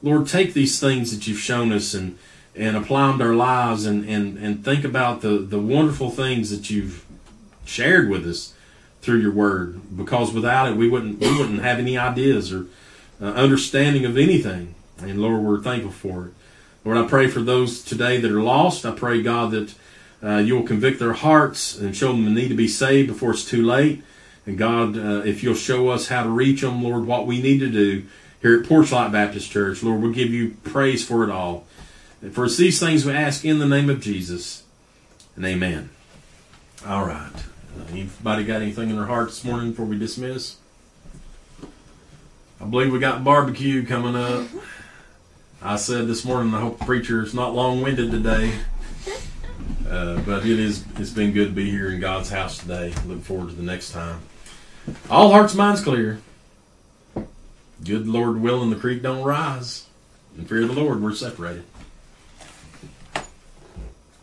Lord, 0.03 0.27
take 0.27 0.55
these 0.55 0.81
things 0.81 1.15
that 1.15 1.27
you've 1.27 1.39
shown 1.39 1.73
us 1.73 1.95
and 1.95 2.19
and 2.55 2.77
apply 2.77 3.09
them 3.09 3.19
to 3.19 3.25
our 3.25 3.35
lives 3.35 3.87
and, 3.87 4.09
and, 4.09 4.37
and 4.37 4.65
think 4.65 4.85
about 4.85 5.21
the, 5.21 5.39
the 5.39 5.61
wonderful 5.61 6.11
things 6.11 6.51
that 6.51 6.69
you've 6.69 7.07
shared 7.65 8.11
with 8.11 8.27
us 8.27 8.53
through 9.01 9.21
your 9.21 9.33
word. 9.33 9.81
Because 9.97 10.33
without 10.33 10.69
it, 10.69 10.77
we 10.77 10.89
wouldn't 10.89 11.21
we 11.21 11.37
wouldn't 11.37 11.63
have 11.63 11.79
any 11.79 11.97
ideas 11.97 12.53
or 12.53 12.67
uh, 13.21 13.27
understanding 13.27 14.05
of 14.05 14.17
anything. 14.17 14.75
And 14.99 15.21
Lord, 15.23 15.43
we're 15.43 15.63
thankful 15.63 15.93
for 15.93 16.27
it. 16.27 16.33
Lord, 16.89 17.05
I 17.05 17.07
pray 17.07 17.29
for 17.29 17.41
those 17.41 17.83
today 17.83 18.19
that 18.19 18.33
are 18.33 18.41
lost. 18.41 18.87
I 18.87 18.93
pray, 18.93 19.21
God, 19.21 19.51
that 19.51 19.75
uh, 20.23 20.39
you 20.39 20.57
will 20.57 20.63
convict 20.63 20.99
their 20.99 21.13
hearts 21.13 21.77
and 21.77 21.95
show 21.95 22.13
them 22.13 22.25
the 22.25 22.31
need 22.31 22.49
to 22.49 22.55
be 22.55 22.67
saved 22.67 23.09
before 23.09 23.33
it's 23.33 23.45
too 23.45 23.63
late. 23.63 24.03
And 24.47 24.57
God, 24.57 24.97
uh, 24.97 25.21
if 25.23 25.43
you'll 25.43 25.55
show 25.55 25.91
us 25.91 26.09
how 26.09 26.23
to 26.23 26.31
reach 26.31 26.63
them, 26.63 26.83
Lord, 26.83 27.05
what 27.05 27.27
we 27.27 27.43
need 27.43 27.59
to 27.59 27.69
do 27.69 28.07
here 28.41 28.59
at 28.59 28.67
Porchlight 28.67 29.13
Baptist 29.13 29.51
Church, 29.51 29.83
Lord, 29.83 30.01
we'll 30.01 30.15
give 30.15 30.31
you 30.31 30.57
praise 30.65 31.07
for 31.07 31.25
it 31.25 31.29
all. 31.29 31.67
And 32.23 32.35
for 32.35 32.49
these 32.49 32.81
things 32.81 33.05
we 33.05 33.13
ask 33.13 33.45
in 33.45 33.59
the 33.59 33.69
name 33.69 33.91
of 33.91 34.01
Jesus. 34.01 34.63
And 35.37 35.45
amen. 35.45 35.91
All 36.87 37.05
right. 37.05 37.45
Anybody 37.91 38.45
got 38.45 38.63
anything 38.63 38.89
in 38.89 38.97
their 38.97 39.05
heart 39.05 39.29
this 39.29 39.45
morning 39.45 39.73
before 39.73 39.85
we 39.85 39.99
dismiss? 39.99 40.57
I 42.63 42.65
believe 42.65 42.91
we 42.91 42.99
got 42.99 43.23
barbecue 43.23 43.85
coming 43.85 44.17
up. 44.17 44.47
I 45.61 45.75
said 45.75 46.07
this 46.07 46.25
morning, 46.25 46.55
I 46.55 46.61
hope 46.61 46.79
the 46.79 46.85
preacher 46.85 47.23
is 47.23 47.35
not 47.35 47.53
long 47.53 47.83
winded 47.83 48.13
today. 48.13 48.53
Uh, 49.89 50.21
but 50.21 50.47
it 50.47 50.59
is 50.59 50.85
it's 50.99 51.11
been 51.11 51.33
good 51.33 51.49
to 51.49 51.55
be 51.55 51.71
here 51.71 51.91
in 51.91 51.99
God's 51.99 52.31
house 52.31 52.59
today. 52.59 52.93
Look 53.07 53.23
forward 53.23 53.49
to 53.49 53.55
the 53.55 53.63
next 53.63 53.91
time. 53.91 54.21
All 55.11 55.33
hearts, 55.33 55.55
minds 55.55 55.81
clear. 55.81 56.21
Good 57.85 58.07
Lord 58.07 58.41
willing, 58.41 58.71
the 58.71 58.77
creek 58.77 59.03
don't 59.03 59.25
rise. 59.25 59.87
In 60.37 60.45
fear 60.45 60.63
of 60.63 60.75
the 60.75 60.81
Lord, 60.81 61.03
we're 61.03 61.15
separated. 61.15 61.65